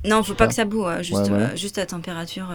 Non, 0.07 0.23
faut 0.23 0.35
pas, 0.35 0.47
que 0.47 0.53
ça 0.53 0.67
boue, 0.67 0.85
juste, 1.01 1.33
juste 1.57 1.79
à 1.79 1.87
température 1.87 2.53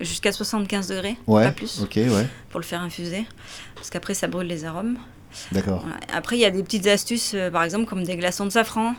jusqu'à 0.00 0.32
75 0.32 0.88
degrés, 0.88 1.14
pas 1.26 1.52
plus. 1.52 1.82
Ok, 1.82 1.96
ouais. 1.96 2.26
Pour 2.48 2.58
le 2.58 2.64
faire 2.64 2.80
infuser, 2.80 3.26
parce 3.74 3.90
qu'après 3.90 4.14
ça 4.14 4.28
brûle 4.28 4.46
les 4.46 4.64
arômes. 4.64 4.96
D'accord. 5.52 5.84
Après, 6.12 6.36
il 6.36 6.40
y 6.40 6.44
a 6.44 6.50
des 6.50 6.62
petites 6.62 6.86
astuces, 6.86 7.32
euh, 7.34 7.50
par 7.50 7.62
exemple, 7.62 7.86
comme 7.86 8.04
des 8.04 8.16
glaçons 8.16 8.44
de 8.44 8.50
safran. 8.50 8.94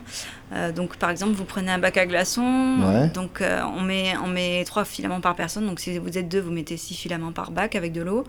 Euh, 0.53 0.71
donc, 0.71 0.97
par 0.97 1.09
exemple, 1.09 1.33
vous 1.33 1.45
prenez 1.45 1.71
un 1.71 1.77
bac 1.77 1.97
à 1.97 2.05
glaçons. 2.05 3.09
Donc, 3.13 3.41
euh, 3.41 3.61
on, 3.75 3.81
met, 3.81 4.13
on 4.23 4.27
met 4.27 4.63
trois 4.65 4.85
filaments 4.85 5.21
par 5.21 5.35
personne. 5.35 5.65
Donc, 5.65 5.79
si 5.79 5.97
vous 5.97 6.17
êtes 6.17 6.29
deux, 6.29 6.39
vous 6.39 6.51
mettez 6.51 6.77
six 6.77 6.95
filaments 6.95 7.31
par 7.31 7.51
bac 7.51 7.75
avec 7.75 7.93
de 7.93 8.01
l'eau. 8.01 8.23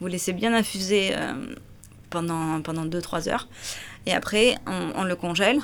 Vous 0.00 0.06
laissez 0.06 0.32
bien 0.32 0.54
infuser 0.54 1.14
pendant, 2.10 2.60
pendant 2.62 2.84
2-3 2.84 3.28
heures. 3.28 3.48
Et 4.06 4.12
après, 4.12 4.56
on, 4.66 5.04
le 5.04 5.16
congèle. 5.16 5.60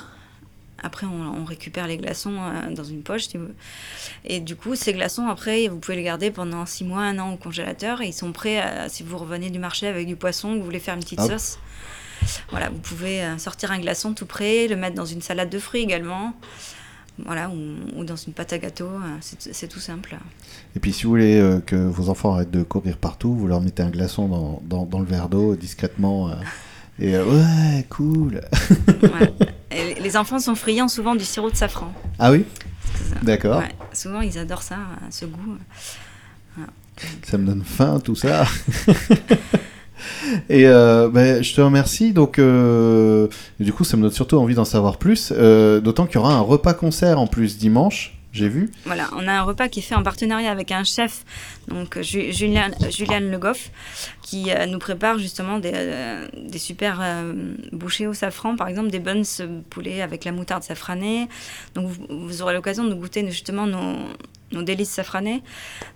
Après, 0.83 1.05
on, 1.05 1.45
récupère 1.45 1.87
les 1.87 1.97
glaçons 1.97 2.37
euh, 2.39 2.73
dans 2.73 2.83
une 2.83 3.03
poche. 3.03 3.25
Et 4.25 4.39
du 4.39 4.55
coup, 4.55 4.75
ces 4.75 4.93
glaçons, 4.93 5.27
après, 5.27 5.67
vous 5.67 5.77
pouvez 5.77 5.95
les 5.95 6.03
garder 6.03 6.31
pendant 6.31 6.65
6 6.65 6.83
mois, 6.85 7.01
un 7.01 7.19
an 7.19 7.33
au 7.33 7.37
congélateur. 7.37 8.01
Et 8.01 8.07
ils 8.07 8.13
sont 8.13 8.31
prêts, 8.31 8.63
si 8.89 9.03
vous 9.03 9.17
revenez 9.17 9.49
du 9.49 9.59
marché 9.59 9.87
avec 9.87 10.07
du 10.07 10.15
poisson, 10.15 10.53
que 10.53 10.59
vous 10.59 10.65
voulez 10.65 10.79
faire 10.79 10.95
une 10.95 11.01
petite 11.01 11.21
sauce. 11.21 11.59
Voilà, 12.49 12.69
vous 12.69 12.79
pouvez 12.79 13.23
euh, 13.23 13.37
sortir 13.37 13.71
un 13.71 13.79
glaçon 13.79 14.13
tout 14.13 14.25
prêt, 14.25 14.67
le 14.67 14.75
mettre 14.75 14.95
dans 14.95 15.05
une 15.05 15.21
salade 15.21 15.49
de 15.49 15.59
fruits 15.59 15.81
également. 15.81 16.33
Voilà, 17.25 17.51
ou, 17.51 18.03
dans 18.03 18.15
une 18.15 18.33
pâte 18.33 18.53
à 18.53 18.57
gâteau, 18.57 18.87
euh, 18.87 19.17
c'est 19.21 19.67
tout 19.67 19.79
simple. 19.79 20.17
Et 20.75 20.79
puis 20.79 20.93
si 20.93 21.03
vous 21.03 21.09
voulez 21.09 21.59
que 21.67 21.75
vos 21.75 22.09
enfants 22.09 22.33
arrêtent 22.33 22.51
de 22.51 22.63
courir 22.63 22.97
partout, 22.97 23.33
vous 23.35 23.47
leur 23.47 23.61
mettez 23.61 23.83
un 23.83 23.89
glaçon 23.89 24.27
dans, 24.27 24.61
dans, 24.63 24.85
dans 24.85 24.99
le 24.99 25.05
verre 25.05 25.29
d'eau 25.29 25.55
discrètement. 25.55 26.31
Et 27.01 27.17
ouais, 27.17 27.85
cool. 27.89 28.41
les 30.01 30.17
enfants 30.17 30.39
sont 30.39 30.55
friands 30.55 30.87
souvent 30.87 31.15
du 31.15 31.25
sirop 31.25 31.49
de 31.49 31.55
safran. 31.55 31.91
Ah 32.19 32.31
oui 32.31 32.45
D'accord. 33.23 33.63
souvent, 33.93 34.21
ils 34.21 34.37
adorent 34.37 34.61
ça, 34.61 34.77
ce 35.09 35.25
goût. 35.25 35.57
Ça 37.23 37.37
me 37.37 37.47
donne 37.47 37.63
faim, 37.63 37.99
tout 38.03 38.15
ça. 38.15 38.45
Et 40.49 40.67
euh, 40.67 41.09
ben, 41.09 41.43
je 41.43 41.53
te 41.53 41.61
remercie. 41.61 42.13
Donc, 42.13 42.39
euh, 42.39 43.27
du 43.59 43.73
coup, 43.73 43.83
ça 43.83 43.97
me 43.97 44.03
donne 44.03 44.11
surtout 44.11 44.37
envie 44.37 44.55
d'en 44.55 44.65
savoir 44.65 44.97
plus. 44.97 45.33
Euh, 45.35 45.79
d'autant 45.79 46.05
qu'il 46.05 46.15
y 46.15 46.19
aura 46.19 46.33
un 46.33 46.41
repas 46.41 46.73
concert 46.73 47.19
en 47.19 47.27
plus 47.27 47.57
dimanche 47.57 48.17
j'ai 48.31 48.47
vu. 48.47 48.71
Voilà, 48.85 49.09
on 49.13 49.27
a 49.27 49.33
un 49.33 49.41
repas 49.41 49.67
qui 49.67 49.79
est 49.79 49.83
fait 49.83 49.95
en 49.95 50.03
partenariat 50.03 50.51
avec 50.51 50.71
un 50.71 50.85
chef, 50.85 51.25
donc 51.67 51.99
Julien, 52.01 52.71
Julien 52.89 53.19
Le 53.19 53.37
Goff, 53.37 53.71
qui 54.21 54.51
euh, 54.51 54.65
nous 54.67 54.79
prépare 54.79 55.17
justement 55.17 55.59
des, 55.59 55.71
euh, 55.73 56.27
super 56.55 56.99
euh, 57.01 57.33
bouchées 57.73 58.07
au 58.07 58.13
safran, 58.13 58.55
par 58.55 58.69
exemple 58.69 58.89
des 58.89 58.99
buns 58.99 59.23
poulet 59.69 60.01
avec 60.01 60.23
la 60.23 60.31
moutarde 60.31 60.63
safranée. 60.63 61.27
Donc 61.75 61.91
vous, 62.09 62.41
aurez 62.41 62.53
l'occasion 62.53 62.85
de 62.85 62.93
goûter 62.93 63.29
justement 63.29 63.67
nos, 63.67 63.97
nos 64.51 64.63
délices 64.63 64.89
safranées. 64.89 65.41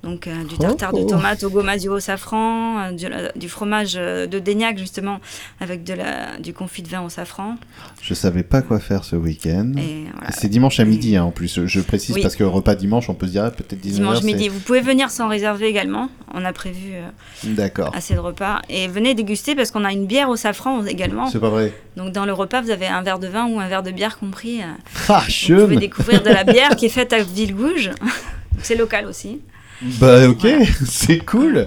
Donc 0.03 0.29
du 0.49 0.57
tartare 0.57 0.93
de 0.93 0.99
oh. 0.99 1.05
tomate 1.05 1.43
au 1.43 1.49
gomasio 1.49 1.93
au 1.93 1.99
safran, 1.99 2.91
du, 2.91 3.49
fromage 3.49 3.93
de 3.93 4.39
Daignac 4.39 4.77
justement 4.77 5.19
avec 5.59 5.83
de 5.83 5.93
la, 5.93 6.37
du 6.39 6.53
confit 6.53 6.81
de 6.81 6.87
vin 6.87 7.01
au 7.01 7.09
safran. 7.09 7.55
Je 8.01 8.13
savais 8.13 8.43
pas 8.43 8.61
quoi 8.61 8.79
faire 8.79 9.03
ce 9.03 9.15
week-end. 9.15 9.73
C'est 10.31 10.49
dimanche 10.49 10.79
à 10.79 10.85
midi 10.85 11.15
hein, 11.15 11.23
en 11.23 11.31
plus, 11.31 11.65
je 11.65 11.79
précise 11.81 12.17
parce 12.21 12.35
que 12.35 12.43
repas 12.43 12.75
dimanche, 12.75 13.09
on 13.09 13.13
peut 13.13 13.27
se 13.27 13.31
dire 13.31 13.43
ah, 13.45 13.51
peut-être 13.51 13.79
19 13.79 13.95
Dimanche 13.95 14.23
midi, 14.23 14.49
vous 14.49 14.59
pouvez 14.59 14.81
venir 14.81 15.09
sans 15.09 15.27
réserver 15.27 15.67
également. 15.67 16.09
On 16.33 16.43
a 16.43 16.53
prévu 16.53 16.93
assez 17.93 18.13
de 18.13 18.19
repas. 18.19 18.61
Et 18.69 18.87
venez 18.87 19.13
déguster 19.13 19.55
parce 19.55 19.71
qu'on 19.71 19.85
a 19.85 19.91
une 19.91 20.05
bière 20.05 20.29
au 20.29 20.35
safran 20.35 20.85
également. 20.85 21.27
C'est 21.27 21.39
pas 21.39 21.49
vrai. 21.49 21.73
Donc 21.97 22.11
dans 22.11 22.25
le 22.25 22.33
repas, 22.33 22.61
vous 22.61 22.71
avez 22.71 22.87
un 22.87 23.01
verre 23.01 23.19
de 23.19 23.27
vin 23.27 23.47
ou 23.47 23.59
un 23.59 23.67
verre 23.67 23.83
de 23.83 23.91
bière 23.91 24.17
compris. 24.17 24.61
Euh. 24.61 24.65
Ah, 25.09 25.23
vous 25.27 25.61
pouvez 25.61 25.77
découvrir 25.77 26.21
de 26.23 26.29
la 26.29 26.43
bière 26.43 26.75
qui 26.75 26.85
est 26.85 26.89
faite 26.89 27.13
à 27.13 27.21
Villegouge. 27.23 27.91
C'est 28.65 28.75
local 28.75 29.05
aussi. 29.05 29.41
Bah 29.99 30.27
ok, 30.27 30.47
c'est 30.87 31.19
cool. 31.19 31.65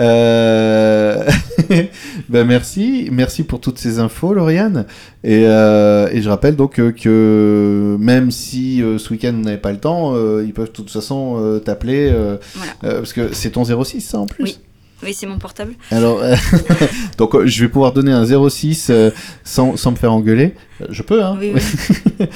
Euh... 0.00 1.24
ben 2.28 2.44
merci, 2.44 3.08
merci 3.12 3.44
pour 3.44 3.60
toutes 3.60 3.78
ces 3.78 4.00
infos, 4.00 4.34
Lauriane. 4.34 4.86
Et, 5.22 5.44
euh, 5.46 6.08
et 6.10 6.20
je 6.20 6.28
rappelle 6.28 6.56
donc 6.56 6.80
euh, 6.80 6.90
que 6.90 7.96
même 8.00 8.32
si 8.32 8.82
euh, 8.82 8.98
ce 8.98 9.10
week-end 9.10 9.34
on 9.36 9.42
n'avait 9.42 9.56
pas 9.56 9.70
le 9.70 9.78
temps, 9.78 10.16
ils 10.40 10.52
peuvent 10.52 10.66
de 10.66 10.72
toute 10.72 10.90
façon 10.90 11.60
t'appeler 11.64 12.12
parce 12.80 13.12
que 13.12 13.32
c'est 13.32 13.50
ton 13.50 13.64
06 13.64 14.00
ça 14.00 14.18
en 14.18 14.26
plus. 14.26 14.44
Oui. 14.44 14.58
Oui, 15.04 15.14
c'est 15.14 15.26
mon 15.26 15.38
portable. 15.38 15.74
Alors, 15.90 16.22
donc 17.18 17.44
je 17.44 17.64
vais 17.64 17.68
pouvoir 17.68 17.92
donner 17.92 18.12
un 18.12 18.24
06 18.24 18.92
sans, 19.42 19.76
sans 19.76 19.90
me 19.90 19.96
faire 19.96 20.12
engueuler. 20.12 20.54
Je 20.90 21.02
peux, 21.02 21.24
hein 21.24 21.36
oui, 21.40 21.52
oui. 21.56 22.28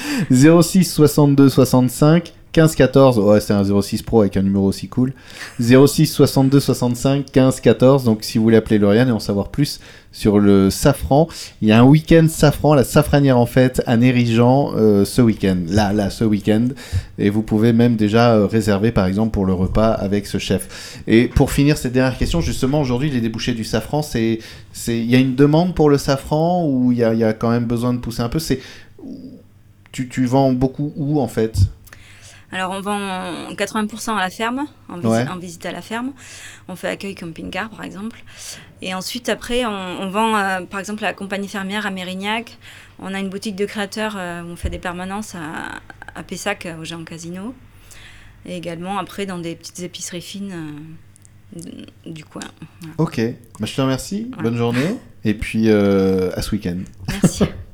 06 0.61 0.83
62 0.83 1.47
65 1.47 2.33
15 2.57 2.73
14, 2.73 3.19
ouais, 3.19 3.39
c'est 3.39 3.53
un 3.53 3.63
06 3.63 4.01
Pro 4.01 4.21
avec 4.21 4.35
un 4.35 4.41
numéro 4.41 4.65
aussi 4.65 4.87
cool. 4.87 5.13
06 5.59 6.07
62 6.07 6.59
65 6.59 7.25
15 7.31 7.59
14. 7.59 8.03
Donc, 8.03 8.23
si 8.23 8.39
vous 8.39 8.45
voulez 8.45 8.57
appeler 8.57 8.79
Lauriane 8.79 9.09
et 9.09 9.11
en 9.11 9.19
savoir 9.19 9.49
plus 9.49 9.79
sur 10.11 10.39
le 10.39 10.71
safran, 10.71 11.27
il 11.61 11.67
y 11.67 11.71
a 11.71 11.79
un 11.79 11.83
week-end 11.83 12.25
safran, 12.27 12.73
la 12.73 12.83
safranière 12.83 13.37
en 13.37 13.45
fait, 13.45 13.83
à 13.85 13.95
Nérigeant 13.95 14.71
euh, 14.75 15.05
ce 15.05 15.21
week-end. 15.21 15.57
Là, 15.67 15.93
là, 15.93 16.09
ce 16.09 16.23
week-end. 16.23 16.69
Et 17.19 17.29
vous 17.29 17.43
pouvez 17.43 17.73
même 17.73 17.95
déjà 17.95 18.33
euh, 18.33 18.47
réserver, 18.47 18.91
par 18.91 19.05
exemple, 19.05 19.29
pour 19.29 19.45
le 19.45 19.53
repas 19.53 19.91
avec 19.91 20.25
ce 20.25 20.39
chef. 20.39 21.03
Et 21.05 21.27
pour 21.27 21.51
finir 21.51 21.77
cette 21.77 21.93
dernière 21.93 22.17
question, 22.17 22.41
justement, 22.41 22.81
aujourd'hui, 22.81 23.11
les 23.11 23.21
débouchés 23.21 23.53
du 23.53 23.65
safran, 23.65 24.01
c'est, 24.01 24.39
c'est, 24.73 24.97
il 24.97 25.05
y 25.05 25.15
a 25.15 25.19
une 25.19 25.35
demande 25.35 25.75
pour 25.75 25.91
le 25.91 25.99
safran 25.99 26.65
ou 26.67 26.91
il 26.91 26.97
y 26.97 27.03
a, 27.03 27.13
y 27.13 27.23
a 27.23 27.33
quand 27.33 27.51
même 27.51 27.65
besoin 27.65 27.93
de 27.93 27.99
pousser 27.99 28.23
un 28.23 28.29
peu? 28.29 28.39
C'est, 28.39 28.61
tu, 29.91 30.09
tu 30.09 30.25
vends 30.25 30.53
beaucoup 30.53 30.91
où 30.95 31.21
en 31.21 31.27
fait? 31.27 31.59
Alors, 32.51 32.71
on 32.71 32.79
vend 32.79 32.99
80% 33.51 34.15
à 34.15 34.19
la 34.19 34.29
ferme, 34.29 34.67
en, 34.87 35.37
visite 35.37 35.65
à 35.65 35.71
la 35.71 35.81
ferme. 35.81 36.13
On 36.69 36.75
fait 36.75 36.87
accueil 36.87 37.13
camping-car, 37.13 37.69
par 37.69 37.83
exemple. 37.83 38.23
Et 38.81 38.93
ensuite, 38.93 39.27
après, 39.27 39.65
on, 39.65 40.09
vend, 40.09 40.37
euh, 40.37 40.61
par 40.61 40.79
exemple, 40.79 41.03
à 41.03 41.07
la 41.07 41.13
compagnie 41.13 41.49
fermière 41.49 41.85
à 41.85 41.91
Mérignac. 41.91 42.57
On 42.99 43.13
a 43.13 43.19
une 43.19 43.29
boutique 43.29 43.55
de 43.57 43.65
créateurs 43.65 44.15
euh, 44.17 44.43
où 44.43 44.47
on 44.47 44.55
fait 44.55 44.69
des 44.69 44.79
permanences 44.79 45.35
à, 45.35 45.81
à 46.15 46.23
Pessac, 46.23 46.65
euh, 46.65 46.77
au 46.77 46.85
Géant 46.85 47.03
Casino. 47.03 47.53
Et 48.45 48.55
également, 48.55 48.97
après, 48.97 49.25
dans 49.25 49.39
des 49.39 49.55
petites 49.55 49.81
épiceries 49.81 50.21
fines 50.21 50.55
du 52.05 52.23
coin. 52.23 52.43
Ok. 52.97 53.19
Bah, 53.59 53.65
je 53.65 53.75
te 53.75 53.81
remercie. 53.81 54.31
Bonne 54.41 54.55
journée. 54.55 54.97
Et 55.25 55.33
puis, 55.33 55.69
à 55.69 56.41
ce 56.41 56.51
week-end. 56.51 56.77
Merci. 57.09 57.43